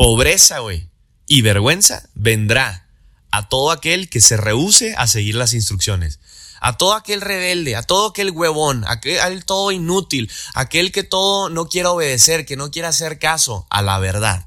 Pobreza, 0.00 0.60
güey, 0.60 0.88
y 1.26 1.42
vergüenza 1.42 2.08
vendrá 2.14 2.88
a 3.30 3.48
todo 3.48 3.70
aquel 3.70 4.08
que 4.08 4.20
se 4.20 4.36
rehúse 4.36 4.94
a 4.96 5.06
seguir 5.06 5.34
las 5.34 5.54
instrucciones. 5.54 6.18
A 6.60 6.76
todo 6.76 6.94
aquel 6.94 7.22
rebelde, 7.22 7.74
a 7.74 7.82
todo 7.82 8.10
aquel 8.10 8.30
huevón, 8.30 8.84
a 8.84 8.92
aquel 8.92 9.44
todo 9.44 9.72
inútil, 9.72 10.30
aquel 10.54 10.92
que 10.92 11.04
todo 11.04 11.48
no 11.48 11.68
quiera 11.68 11.90
obedecer, 11.90 12.44
que 12.44 12.56
no 12.56 12.70
quiera 12.70 12.88
hacer 12.88 13.18
caso 13.18 13.66
a 13.70 13.80
la 13.80 13.98
verdad. 13.98 14.46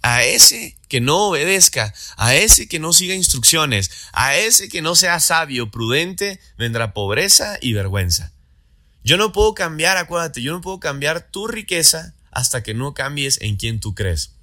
A 0.00 0.22
ese 0.22 0.78
que 0.88 1.00
no 1.00 1.28
obedezca, 1.28 1.92
a 2.16 2.34
ese 2.34 2.68
que 2.68 2.78
no 2.78 2.92
siga 2.92 3.14
instrucciones, 3.14 3.90
a 4.12 4.36
ese 4.36 4.68
que 4.68 4.80
no 4.80 4.94
sea 4.94 5.20
sabio, 5.20 5.70
prudente, 5.70 6.40
vendrá 6.56 6.94
pobreza 6.94 7.58
y 7.60 7.72
vergüenza. 7.72 8.32
Yo 9.02 9.18
no 9.18 9.32
puedo 9.32 9.54
cambiar, 9.54 9.98
acuérdate, 9.98 10.40
yo 10.40 10.52
no 10.52 10.62
puedo 10.62 10.80
cambiar 10.80 11.30
tu 11.30 11.46
riqueza 11.46 12.14
hasta 12.30 12.62
que 12.62 12.72
no 12.72 12.94
cambies 12.94 13.38
en 13.42 13.56
quien 13.56 13.78
tú 13.78 13.94
crees. 13.94 14.33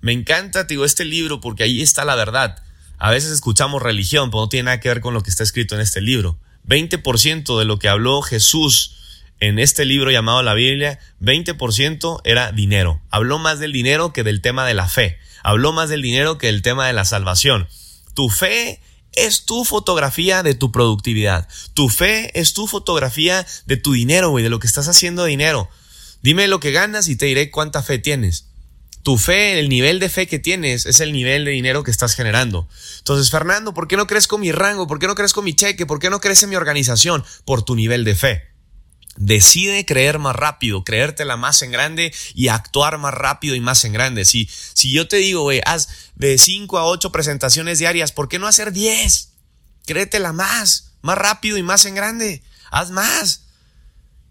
Me 0.00 0.12
encanta, 0.12 0.64
digo, 0.64 0.84
este 0.84 1.04
libro 1.04 1.40
porque 1.40 1.64
ahí 1.64 1.82
está 1.82 2.04
la 2.04 2.14
verdad. 2.14 2.62
A 2.98 3.10
veces 3.10 3.30
escuchamos 3.30 3.82
religión, 3.82 4.30
pero 4.30 4.42
no 4.42 4.48
tiene 4.48 4.64
nada 4.64 4.80
que 4.80 4.88
ver 4.88 5.00
con 5.00 5.14
lo 5.14 5.22
que 5.22 5.30
está 5.30 5.42
escrito 5.42 5.74
en 5.74 5.80
este 5.80 6.00
libro. 6.00 6.38
20% 6.66 7.58
de 7.58 7.64
lo 7.64 7.78
que 7.78 7.88
habló 7.88 8.22
Jesús 8.22 8.96
en 9.38 9.58
este 9.58 9.84
libro 9.84 10.10
llamado 10.10 10.42
la 10.42 10.54
Biblia, 10.54 10.98
20% 11.20 12.20
era 12.24 12.52
dinero. 12.52 13.00
Habló 13.10 13.38
más 13.38 13.58
del 13.58 13.72
dinero 13.72 14.12
que 14.12 14.22
del 14.22 14.40
tema 14.40 14.66
de 14.66 14.74
la 14.74 14.88
fe. 14.88 15.18
Habló 15.42 15.72
más 15.72 15.88
del 15.88 16.02
dinero 16.02 16.38
que 16.38 16.46
del 16.46 16.62
tema 16.62 16.86
de 16.86 16.92
la 16.92 17.04
salvación. 17.04 17.68
Tu 18.14 18.30
fe 18.30 18.80
es 19.12 19.44
tu 19.44 19.64
fotografía 19.64 20.42
de 20.42 20.54
tu 20.54 20.72
productividad. 20.72 21.48
Tu 21.74 21.88
fe 21.88 22.38
es 22.38 22.54
tu 22.54 22.66
fotografía 22.66 23.46
de 23.66 23.76
tu 23.76 23.92
dinero, 23.92 24.30
güey, 24.30 24.42
de 24.42 24.50
lo 24.50 24.58
que 24.58 24.66
estás 24.66 24.88
haciendo 24.88 25.24
de 25.24 25.30
dinero. 25.30 25.68
Dime 26.22 26.48
lo 26.48 26.60
que 26.60 26.72
ganas 26.72 27.08
y 27.08 27.16
te 27.16 27.26
diré 27.26 27.50
cuánta 27.50 27.82
fe 27.82 27.98
tienes. 27.98 28.46
Tu 29.06 29.18
fe, 29.18 29.60
el 29.60 29.68
nivel 29.68 30.00
de 30.00 30.08
fe 30.08 30.26
que 30.26 30.40
tienes 30.40 30.84
es 30.84 30.98
el 30.98 31.12
nivel 31.12 31.44
de 31.44 31.52
dinero 31.52 31.84
que 31.84 31.92
estás 31.92 32.16
generando. 32.16 32.68
Entonces, 32.98 33.30
Fernando, 33.30 33.72
¿por 33.72 33.86
qué 33.86 33.96
no 33.96 34.08
crezco 34.08 34.36
mi 34.36 34.50
rango? 34.50 34.88
¿Por 34.88 34.98
qué 34.98 35.06
no 35.06 35.14
crezco 35.14 35.42
mi 35.42 35.54
cheque? 35.54 35.86
¿Por 35.86 36.00
qué 36.00 36.10
no 36.10 36.20
crece 36.20 36.48
mi 36.48 36.56
organización? 36.56 37.24
Por 37.44 37.62
tu 37.62 37.76
nivel 37.76 38.02
de 38.02 38.16
fe. 38.16 38.48
Decide 39.14 39.86
creer 39.86 40.18
más 40.18 40.34
rápido, 40.34 40.82
creértela 40.82 41.36
más 41.36 41.62
en 41.62 41.70
grande 41.70 42.12
y 42.34 42.48
actuar 42.48 42.98
más 42.98 43.14
rápido 43.14 43.54
y 43.54 43.60
más 43.60 43.84
en 43.84 43.92
grande. 43.92 44.24
Si, 44.24 44.50
si 44.74 44.92
yo 44.92 45.06
te 45.06 45.18
digo, 45.18 45.42
güey, 45.42 45.60
haz 45.64 45.88
de 46.16 46.36
5 46.36 46.76
a 46.76 46.86
8 46.86 47.12
presentaciones 47.12 47.78
diarias, 47.78 48.10
¿por 48.10 48.28
qué 48.28 48.40
no 48.40 48.48
hacer 48.48 48.72
10? 48.72 49.34
Créetela 49.86 50.32
más, 50.32 50.94
más 51.02 51.16
rápido 51.16 51.56
y 51.58 51.62
más 51.62 51.84
en 51.84 51.94
grande. 51.94 52.42
Haz 52.72 52.90
más. 52.90 53.44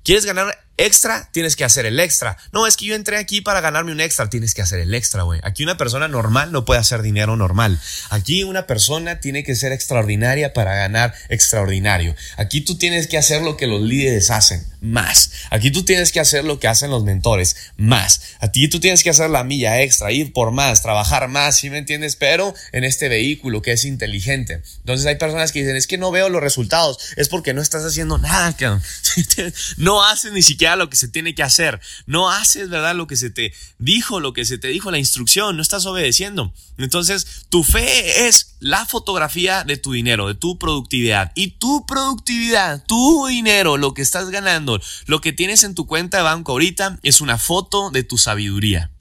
¿Quieres 0.03 0.25
ganar 0.25 0.64
extra, 0.77 1.29
tienes 1.31 1.55
que 1.55 1.63
hacer 1.63 1.85
el 1.85 1.99
extra. 1.99 2.37
No, 2.51 2.67
es 2.67 2.77
que 2.77 2.85
yo 2.85 2.95
entré 2.95 3.17
aquí 3.17 3.41
para 3.41 3.61
ganarme 3.61 3.91
un 3.91 4.01
extra, 4.01 4.29
tienes 4.29 4.53
que 4.53 4.61
hacer 4.61 4.79
el 4.79 4.93
extra, 4.93 5.23
güey. 5.23 5.39
Aquí 5.43 5.63
una 5.63 5.77
persona 5.77 6.07
normal 6.07 6.51
no 6.51 6.65
puede 6.65 6.79
hacer 6.79 7.01
dinero 7.01 7.35
normal. 7.35 7.79
Aquí 8.09 8.43
una 8.43 8.67
persona 8.67 9.19
tiene 9.19 9.43
que 9.43 9.55
ser 9.55 9.71
extraordinaria 9.71 10.53
para 10.53 10.75
ganar 10.75 11.13
extraordinario. 11.29 12.15
Aquí 12.37 12.61
tú 12.61 12.77
tienes 12.77 13.07
que 13.07 13.17
hacer 13.17 13.41
lo 13.41 13.57
que 13.57 13.67
los 13.67 13.81
líderes 13.81 14.31
hacen, 14.31 14.65
más. 14.85 15.31
Aquí 15.49 15.71
tú 15.71 15.83
tienes 15.83 16.11
que 16.11 16.19
hacer 16.19 16.45
lo 16.45 16.59
que 16.59 16.67
hacen 16.67 16.91
los 16.91 17.03
mentores, 17.03 17.55
más. 17.77 18.21
Aquí 18.39 18.67
tú 18.67 18.79
tienes 18.79 19.03
que 19.03 19.09
hacer 19.09 19.29
la 19.29 19.43
milla 19.43 19.81
extra, 19.81 20.11
ir 20.11 20.33
por 20.33 20.51
más, 20.51 20.81
trabajar 20.81 21.27
más, 21.27 21.57
¿sí 21.57 21.69
me 21.69 21.77
entiendes? 21.77 22.15
Pero 22.15 22.53
en 22.71 22.83
este 22.83 23.09
vehículo 23.09 23.61
que 23.61 23.71
es 23.71 23.85
inteligente. 23.85 24.61
Entonces 24.79 25.05
hay 25.05 25.15
personas 25.15 25.51
que 25.51 25.59
dicen, 25.59 25.75
es 25.75 25.87
que 25.87 25.97
no 25.97 26.11
veo 26.11 26.29
los 26.29 26.41
resultados, 26.41 26.99
es 27.17 27.29
porque 27.29 27.53
no 27.53 27.61
estás 27.61 27.83
haciendo 27.83 28.17
nada, 28.17 28.55
No 29.77 30.03
haces 30.03 30.31
ni 30.31 30.41
siquiera 30.41 30.75
lo 30.75 30.89
que 30.89 30.97
se 30.97 31.07
tiene 31.07 31.35
que 31.35 31.43
hacer. 31.43 31.79
No 32.05 32.29
haces, 32.29 32.69
¿verdad? 32.69 32.95
Lo 32.95 33.07
que 33.07 33.15
se 33.15 33.29
te 33.29 33.53
dijo, 33.79 34.19
lo 34.19 34.33
que 34.33 34.45
se 34.45 34.57
te 34.57 34.67
dijo 34.67 34.91
la 34.91 34.99
instrucción, 34.99 35.55
no 35.55 35.61
estás 35.61 35.85
obedeciendo. 35.85 36.53
Entonces, 36.77 37.45
tu 37.49 37.63
fe 37.63 38.27
es 38.27 38.55
la 38.59 38.85
fotografía 38.85 39.63
de 39.63 39.77
tu 39.77 39.93
dinero, 39.93 40.27
de 40.27 40.35
tu 40.35 40.57
productividad. 40.57 41.31
Y 41.35 41.51
tu 41.51 41.85
productividad, 41.85 42.83
tu 42.85 43.27
dinero, 43.27 43.77
lo 43.77 43.93
que 43.93 44.01
estás 44.01 44.29
ganando, 44.29 44.74
lo 45.05 45.21
que 45.21 45.33
tienes 45.33 45.63
en 45.63 45.75
tu 45.75 45.85
cuenta 45.87 46.17
de 46.17 46.23
banco 46.23 46.53
ahorita, 46.53 46.99
es 47.03 47.21
una 47.21 47.37
foto 47.37 47.89
de 47.91 48.03
tu 48.03 48.17
sabiduría. 48.17 48.91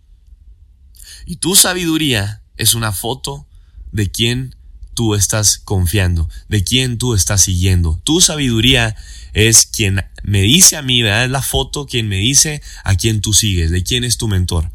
Y 1.27 1.37
tu 1.37 1.55
sabiduría 1.55 2.43
es 2.57 2.75
una 2.75 2.93
foto 2.93 3.47
de 3.93 4.11
quién 4.11 4.57
tú 4.95 5.15
estás 5.15 5.59
confiando, 5.59 6.29
de 6.49 6.65
quién 6.65 6.99
tú 6.99 7.15
estás 7.15 7.43
siguiendo. 7.43 8.01
Tu 8.05 8.21
sabiduría 8.21 8.97
es 9.33 9.67
quien 9.67 10.05
me 10.23 10.43
dice 10.43 10.77
a 10.77 10.83
mí. 10.83 11.03
Es 11.03 11.31
la 11.31 11.43
foto 11.43 11.87
quien 11.87 12.09
me 12.09 12.17
dice 12.17 12.63
a 12.85 12.95
quién 12.97 13.21
tú 13.21 13.35
sigues, 13.35 13.71
de 13.71 13.83
quién 13.83 14.05
es 14.05 14.17
tu 14.17 14.29
mentor. 14.29 14.71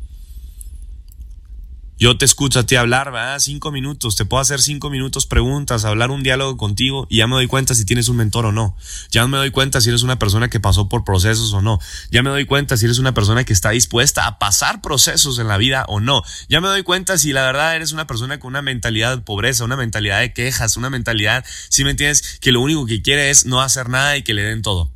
Yo 1.99 2.17
te 2.17 2.23
escucho 2.23 2.61
a 2.61 2.65
ti 2.65 2.77
hablar, 2.77 3.11
¿verdad? 3.11 3.39
Cinco 3.39 3.73
minutos, 3.73 4.15
te 4.15 4.23
puedo 4.23 4.39
hacer 4.39 4.61
cinco 4.61 4.89
minutos 4.89 5.25
preguntas, 5.25 5.83
hablar 5.83 6.11
un 6.11 6.23
diálogo 6.23 6.55
contigo 6.55 7.05
y 7.09 7.17
ya 7.17 7.27
me 7.27 7.35
doy 7.35 7.47
cuenta 7.47 7.75
si 7.75 7.83
tienes 7.83 8.07
un 8.07 8.15
mentor 8.15 8.45
o 8.45 8.53
no. 8.53 8.77
Ya 9.11 9.27
me 9.27 9.35
doy 9.35 9.51
cuenta 9.51 9.81
si 9.81 9.89
eres 9.89 10.01
una 10.01 10.17
persona 10.17 10.49
que 10.49 10.61
pasó 10.61 10.87
por 10.87 11.03
procesos 11.03 11.51
o 11.51 11.61
no. 11.61 11.77
Ya 12.09 12.23
me 12.23 12.29
doy 12.29 12.45
cuenta 12.45 12.77
si 12.77 12.85
eres 12.85 12.99
una 12.99 13.13
persona 13.13 13.43
que 13.43 13.51
está 13.51 13.71
dispuesta 13.71 14.27
a 14.27 14.39
pasar 14.39 14.81
procesos 14.81 15.39
en 15.39 15.49
la 15.49 15.57
vida 15.57 15.83
o 15.89 15.99
no. 15.99 16.23
Ya 16.47 16.61
me 16.61 16.69
doy 16.69 16.83
cuenta 16.83 17.17
si 17.17 17.33
la 17.33 17.43
verdad 17.43 17.75
eres 17.75 17.91
una 17.91 18.07
persona 18.07 18.39
con 18.39 18.51
una 18.51 18.61
mentalidad 18.61 19.17
de 19.17 19.21
pobreza, 19.21 19.65
una 19.65 19.75
mentalidad 19.75 20.21
de 20.21 20.31
quejas, 20.31 20.77
una 20.77 20.89
mentalidad, 20.89 21.43
si 21.67 21.83
me 21.83 21.91
entiendes, 21.91 22.39
que 22.39 22.53
lo 22.53 22.61
único 22.61 22.85
que 22.85 23.01
quiere 23.01 23.29
es 23.29 23.45
no 23.45 23.61
hacer 23.61 23.89
nada 23.89 24.15
y 24.15 24.23
que 24.23 24.33
le 24.33 24.43
den 24.43 24.61
todo. 24.61 24.89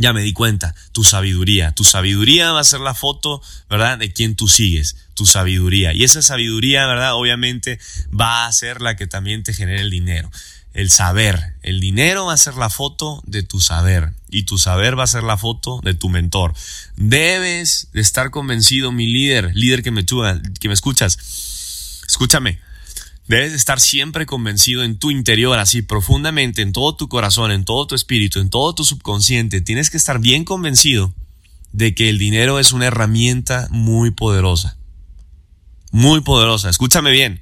Ya 0.00 0.14
me 0.14 0.22
di 0.22 0.32
cuenta, 0.32 0.74
tu 0.92 1.04
sabiduría. 1.04 1.72
Tu 1.72 1.84
sabiduría 1.84 2.52
va 2.52 2.60
a 2.60 2.64
ser 2.64 2.80
la 2.80 2.94
foto, 2.94 3.42
¿verdad? 3.68 3.98
De 3.98 4.14
quien 4.14 4.34
tú 4.34 4.48
sigues, 4.48 4.96
tu 5.12 5.26
sabiduría. 5.26 5.92
Y 5.92 6.04
esa 6.04 6.22
sabiduría, 6.22 6.86
¿verdad? 6.86 7.12
Obviamente 7.14 7.78
va 8.18 8.46
a 8.46 8.52
ser 8.52 8.80
la 8.80 8.96
que 8.96 9.06
también 9.06 9.42
te 9.42 9.52
genere 9.52 9.82
el 9.82 9.90
dinero. 9.90 10.30
El 10.72 10.90
saber. 10.90 11.54
El 11.62 11.80
dinero 11.80 12.24
va 12.24 12.32
a 12.32 12.38
ser 12.38 12.54
la 12.54 12.70
foto 12.70 13.22
de 13.26 13.42
tu 13.42 13.60
saber. 13.60 14.14
Y 14.30 14.44
tu 14.44 14.56
saber 14.56 14.98
va 14.98 15.04
a 15.04 15.06
ser 15.06 15.22
la 15.22 15.36
foto 15.36 15.82
de 15.84 15.92
tu 15.92 16.08
mentor. 16.08 16.54
Debes 16.96 17.88
de 17.92 18.00
estar 18.00 18.30
convencido, 18.30 18.92
mi 18.92 19.06
líder, 19.06 19.50
líder 19.54 19.82
que 19.82 19.90
me, 19.90 20.06
que 20.06 20.68
me 20.68 20.74
escuchas. 20.74 21.18
Escúchame 22.08 22.58
Debes 23.30 23.52
estar 23.52 23.78
siempre 23.78 24.26
convencido 24.26 24.82
en 24.82 24.98
tu 24.98 25.12
interior, 25.12 25.56
así 25.60 25.82
profundamente, 25.82 26.62
en 26.62 26.72
todo 26.72 26.96
tu 26.96 27.08
corazón, 27.08 27.52
en 27.52 27.64
todo 27.64 27.86
tu 27.86 27.94
espíritu, 27.94 28.40
en 28.40 28.50
todo 28.50 28.74
tu 28.74 28.82
subconsciente. 28.82 29.60
Tienes 29.60 29.88
que 29.88 29.98
estar 29.98 30.18
bien 30.18 30.42
convencido 30.44 31.14
de 31.70 31.94
que 31.94 32.08
el 32.08 32.18
dinero 32.18 32.58
es 32.58 32.72
una 32.72 32.86
herramienta 32.86 33.68
muy 33.70 34.10
poderosa. 34.10 34.78
Muy 35.92 36.22
poderosa. 36.22 36.70
Escúchame 36.70 37.12
bien. 37.12 37.40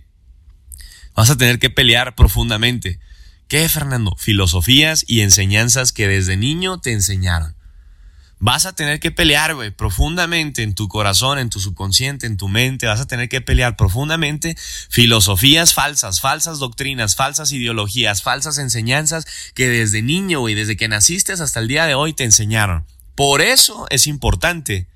Vas 1.14 1.30
a 1.30 1.38
tener 1.38 1.58
que 1.58 1.70
pelear 1.70 2.14
profundamente. 2.14 3.00
¿Qué, 3.48 3.66
Fernando? 3.66 4.14
Filosofías 4.18 5.06
y 5.08 5.22
enseñanzas 5.22 5.92
que 5.92 6.06
desde 6.06 6.36
niño 6.36 6.80
te 6.80 6.92
enseñaron. 6.92 7.56
Vas 8.40 8.66
a 8.66 8.72
tener 8.72 9.00
que 9.00 9.10
pelear, 9.10 9.54
güey, 9.56 9.72
profundamente 9.72 10.62
en 10.62 10.74
tu 10.74 10.86
corazón, 10.86 11.40
en 11.40 11.50
tu 11.50 11.58
subconsciente, 11.58 12.26
en 12.26 12.36
tu 12.36 12.46
mente. 12.46 12.86
Vas 12.86 13.00
a 13.00 13.06
tener 13.06 13.28
que 13.28 13.40
pelear 13.40 13.76
profundamente 13.76 14.56
filosofías 14.88 15.74
falsas, 15.74 16.20
falsas 16.20 16.60
doctrinas, 16.60 17.16
falsas 17.16 17.50
ideologías, 17.50 18.22
falsas 18.22 18.58
enseñanzas 18.58 19.26
que 19.54 19.68
desde 19.68 20.02
niño, 20.02 20.40
güey, 20.40 20.54
desde 20.54 20.76
que 20.76 20.86
naciste 20.86 21.32
hasta 21.32 21.58
el 21.58 21.66
día 21.66 21.86
de 21.86 21.94
hoy 21.94 22.12
te 22.12 22.24
enseñaron. 22.24 22.84
Por 23.16 23.40
eso 23.40 23.86
es 23.90 24.06
importante, 24.06 24.86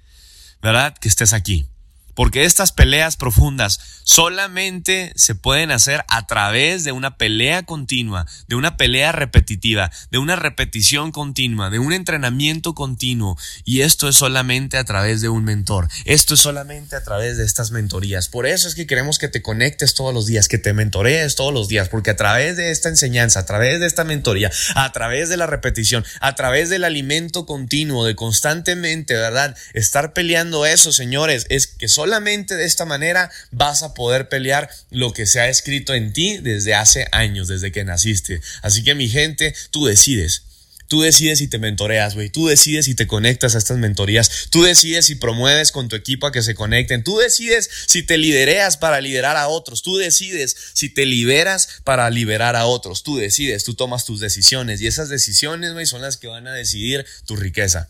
¿verdad? 0.61 0.95
Que 0.97 1.09
estés 1.09 1.33
aquí. 1.33 1.67
Porque 2.15 2.45
estas 2.45 2.73
peleas 2.73 3.17
profundas 3.17 3.81
solamente 4.05 5.13
se 5.17 5.35
pueden 5.35 5.71
hacer 5.71 6.05
a 6.09 6.27
través 6.27 6.85
de 6.85 6.93
una 6.93 7.17
pelea 7.17 7.63
continua, 7.65 8.27
de 8.49 8.57
una 8.57 8.77
pelea 8.77 9.13
repetitiva, 9.13 9.91
de 10.11 10.19
una 10.19 10.37
repetición 10.37 11.13
continua, 11.13 11.71
de 11.71 11.79
un 11.79 11.93
entrenamiento 11.93 12.75
continuo. 12.75 13.39
Y 13.65 13.81
esto 13.81 14.09
es 14.09 14.17
solamente 14.17 14.77
a 14.77 14.85
través 14.85 15.21
de 15.21 15.29
un 15.29 15.45
mentor. 15.45 15.89
Esto 16.05 16.35
es 16.35 16.41
solamente 16.41 16.97
a 16.97 17.03
través 17.03 17.39
de 17.39 17.45
estas 17.45 17.71
mentorías. 17.71 18.29
Por 18.29 18.47
eso 18.47 18.69
es 18.69 18.75
que 18.75 18.87
queremos 18.87 19.19
que 19.19 19.29
te 19.29 19.43
conectes 19.43 19.95
todos 19.95 20.13
los 20.13 20.27
días, 20.27 20.49
que 20.49 20.59
te 20.59 20.73
mentorees 20.73 21.35
todos 21.35 21.53
los 21.53 21.69
días, 21.69 21.89
porque 21.89 22.11
a 22.11 22.17
través 22.17 22.57
de 22.57 22.71
esta 22.71 22.89
enseñanza, 22.89 23.41
a 23.41 23.47
través 23.47 23.81
de 23.81 23.87
esta 23.87 24.05
mentoría, 24.05 24.51
a 24.75 24.93
través 24.93 25.29
de 25.29 25.37
la 25.37 25.47
repetición, 25.47 26.05
a 26.21 26.35
través 26.35 26.71
del 26.71 26.85
alimento 26.85 27.47
continuo, 27.47 28.05
de 28.05 28.17
constantemente, 28.17 29.15
¿verdad? 29.15 29.57
Estar 29.75 30.13
peleando 30.13 30.67
eso, 30.67 30.93
señores, 30.93 31.47
es 31.49 31.67
que 31.67 31.89
solamente 32.03 32.57
de 32.57 32.65
esta 32.65 32.85
manera 32.85 33.31
vas 33.53 33.85
a 33.85 33.95
poder 33.95 34.29
pelear 34.29 34.69
lo 34.91 35.13
que 35.13 35.25
se 35.25 35.39
ha 35.39 35.49
escrito 35.49 35.95
en 35.95 36.13
ti 36.13 36.39
desde 36.39 36.75
hace 36.75 37.07
años, 37.13 37.47
desde 37.47 37.71
que 37.71 37.85
naciste. 37.85 38.41
Así 38.61 38.83
que 38.83 38.97
mi 38.97 39.09
gente, 39.09 39.55
tú 39.71 39.87
decides. 39.87 40.43
Tú 40.89 41.01
decides 41.01 41.39
si 41.39 41.47
te 41.47 41.61
mentoreas, 41.61 42.17
güey. 42.17 42.29
Tú 42.29 42.49
decides 42.49 42.87
si 42.87 42.97
te 42.97 43.07
conectas 43.07 43.55
a 43.55 43.59
estas 43.59 43.79
mentorías. 43.79 44.49
Tú 44.51 44.65
decides 44.65 45.07
si 45.07 45.15
promueves 45.15 45.71
con 45.71 45.89
tu 45.89 45.95
equipo 45.95 46.27
a 46.27 46.33
que 46.33 46.43
se 46.43 46.57
conecten. 46.57 47.05
Tú 47.05 47.19
decides 47.19 47.71
si 47.87 48.03
te 48.03 48.19
lidereas 48.19 48.79
para 48.79 49.01
liderar 49.01 49.37
a 49.37 49.47
otros. 49.47 49.83
Tú 49.83 49.97
decides 49.97 50.57
si 50.75 50.89
te 50.89 51.07
liberas 51.07 51.69
para 51.85 52.11
liberar 52.11 52.57
a 52.57 52.67
otros. 52.67 53.05
Tú 53.05 53.17
decides, 53.17 53.63
tú 53.63 53.75
tomas 53.75 54.05
tus 54.05 54.19
decisiones. 54.19 54.81
Y 54.81 54.89
esas 54.89 55.09
decisiones, 55.09 55.73
güey, 55.73 55.87
son 55.87 56.03
las 56.03 56.17
que 56.17 56.27
van 56.27 56.49
a 56.49 56.53
decidir 56.53 57.07
tu 57.27 57.37
riqueza. 57.37 57.89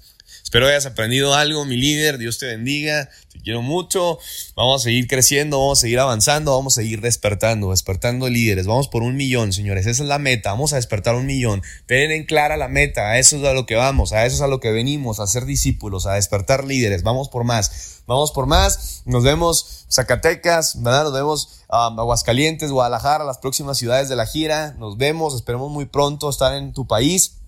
Espero 0.52 0.68
hayas 0.68 0.84
aprendido 0.84 1.34
algo, 1.34 1.64
mi 1.64 1.78
líder. 1.78 2.18
Dios 2.18 2.36
te 2.36 2.44
bendiga. 2.44 3.08
Te 3.32 3.40
quiero 3.40 3.62
mucho. 3.62 4.18
Vamos 4.54 4.82
a 4.82 4.84
seguir 4.84 5.06
creciendo, 5.06 5.58
vamos 5.58 5.78
a 5.78 5.80
seguir 5.80 5.98
avanzando, 5.98 6.52
vamos 6.52 6.76
a 6.76 6.82
seguir 6.82 7.00
despertando, 7.00 7.70
despertando 7.70 8.28
líderes. 8.28 8.66
Vamos 8.66 8.88
por 8.88 9.02
un 9.02 9.16
millón, 9.16 9.54
señores. 9.54 9.86
Esa 9.86 10.02
es 10.02 10.08
la 10.10 10.18
meta. 10.18 10.50
Vamos 10.50 10.74
a 10.74 10.76
despertar 10.76 11.14
un 11.14 11.24
millón. 11.24 11.62
Ten 11.86 12.26
clara 12.26 12.58
la 12.58 12.68
meta. 12.68 13.12
A 13.12 13.18
eso 13.18 13.38
es 13.38 13.44
a 13.44 13.54
lo 13.54 13.64
que 13.64 13.76
vamos. 13.76 14.12
A 14.12 14.26
eso 14.26 14.36
es 14.36 14.42
a 14.42 14.46
lo 14.46 14.60
que 14.60 14.72
venimos, 14.72 15.20
a 15.20 15.26
ser 15.26 15.46
discípulos, 15.46 16.04
a 16.04 16.16
despertar 16.16 16.64
líderes. 16.64 17.02
Vamos 17.02 17.30
por 17.30 17.44
más. 17.44 18.02
Vamos 18.06 18.30
por 18.30 18.44
más. 18.44 19.04
Nos 19.06 19.24
vemos 19.24 19.86
Zacatecas, 19.90 20.82
¿verdad? 20.82 21.04
Nos 21.04 21.14
vemos 21.14 21.62
um, 21.70 21.98
Aguascalientes, 21.98 22.70
Guadalajara, 22.70 23.24
las 23.24 23.38
próximas 23.38 23.78
ciudades 23.78 24.10
de 24.10 24.16
la 24.16 24.26
gira. 24.26 24.74
Nos 24.78 24.98
vemos. 24.98 25.34
Esperemos 25.34 25.72
muy 25.72 25.86
pronto 25.86 26.28
estar 26.28 26.54
en 26.54 26.74
tu 26.74 26.86
país 26.86 27.38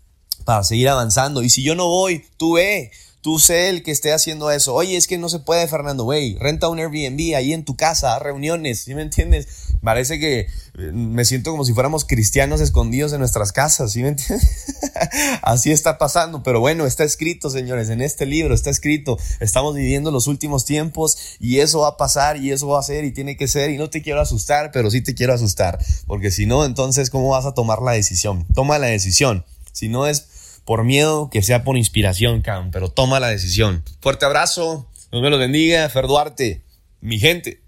para 0.45 0.65
seguir 0.65 0.89
avanzando. 0.89 1.43
Y 1.43 1.51
si 1.51 1.63
yo 1.63 1.75
no 1.75 1.89
voy, 1.89 2.25
tú 2.37 2.55
ve, 2.55 2.91
tú 3.25 3.39
sé 3.39 3.71
el 3.71 3.83
que 3.83 3.91
esté 3.91 4.13
haciendo 4.13 4.51
eso. 4.51 4.75
Oye, 4.75 4.99
es 4.99 5.07
que 5.07 5.17
no 5.17 5.31
se 5.31 5.39
puede, 5.39 5.67
Fernando, 5.67 6.05
güey, 6.05 6.37
renta 6.39 6.69
un 6.69 6.79
Airbnb 6.79 7.35
ahí 7.35 7.55
en 7.55 7.65
tu 7.65 7.75
casa, 7.75 8.19
reuniones, 8.19 8.81
¿sí 8.81 8.95
me 8.95 9.01
entiendes? 9.01 9.49
Parece 9.83 10.19
que 10.19 10.41
eh, 10.41 10.47
me 10.93 11.25
siento 11.25 11.51
como 11.51 11.65
si 11.65 11.73
fuéramos 11.73 12.05
cristianos 12.05 12.61
escondidos 12.61 13.15
en 13.15 13.21
nuestras 13.21 13.53
casas, 13.53 13.93
¿sí 13.93 14.03
me 14.03 14.09
entiendes? 14.09 14.77
Así 15.43 15.73
está 15.73 15.97
pasando, 15.97 16.43
pero 16.43 16.61
bueno, 16.61 16.85
está 16.85 17.03
escrito, 17.05 17.49
señores, 17.49 17.89
en 17.89 18.03
este 18.03 18.27
libro 18.27 18.55
está 18.55 18.69
escrito, 18.69 19.19
estamos 19.41 19.75
viviendo 19.75 20.11
los 20.11 20.27
últimos 20.27 20.67
tiempos 20.67 21.17
y 21.41 21.61
eso 21.61 21.81
va 21.81 21.89
a 21.89 21.97
pasar 21.97 22.37
y 22.37 22.53
eso 22.53 22.69
va 22.69 22.81
a 22.81 22.83
ser 22.83 23.07
y 23.07 23.13
tiene 23.13 23.39
que 23.39 23.49
ser 23.49 23.71
y 23.71 23.79
no 23.79 23.89
te 23.89 24.03
quiero 24.03 24.21
asustar, 24.21 24.71
pero 24.71 24.91
sí 24.91 25.01
te 25.01 25.15
quiero 25.15 25.33
asustar, 25.33 25.79
porque 26.07 26.31
si 26.31 26.45
no, 26.45 26.67
entonces, 26.67 27.09
¿cómo 27.09 27.31
vas 27.31 27.47
a 27.47 27.55
tomar 27.55 27.81
la 27.81 27.93
decisión? 27.93 28.47
Toma 28.55 28.79
la 28.79 28.89
decisión. 28.89 29.47
Si 29.73 29.89
no 29.89 30.07
es 30.07 30.27
por 30.65 30.85
miedo, 30.85 31.29
que 31.31 31.43
sea 31.43 31.65
por 31.65 31.77
inspiración, 31.77 32.43
Cam, 32.43 32.71
pero 32.71 32.89
toma 32.89 33.21
la 33.21 33.29
decisión. 33.29 33.83
Fuerte 34.01 34.25
abrazo, 34.25 34.89
Dios 35.11 35.23
me 35.23 35.31
los 35.31 35.39
bendiga, 35.39 35.89
Fer 35.89 36.07
Duarte, 36.07 36.63
mi 37.01 37.19
gente. 37.19 37.64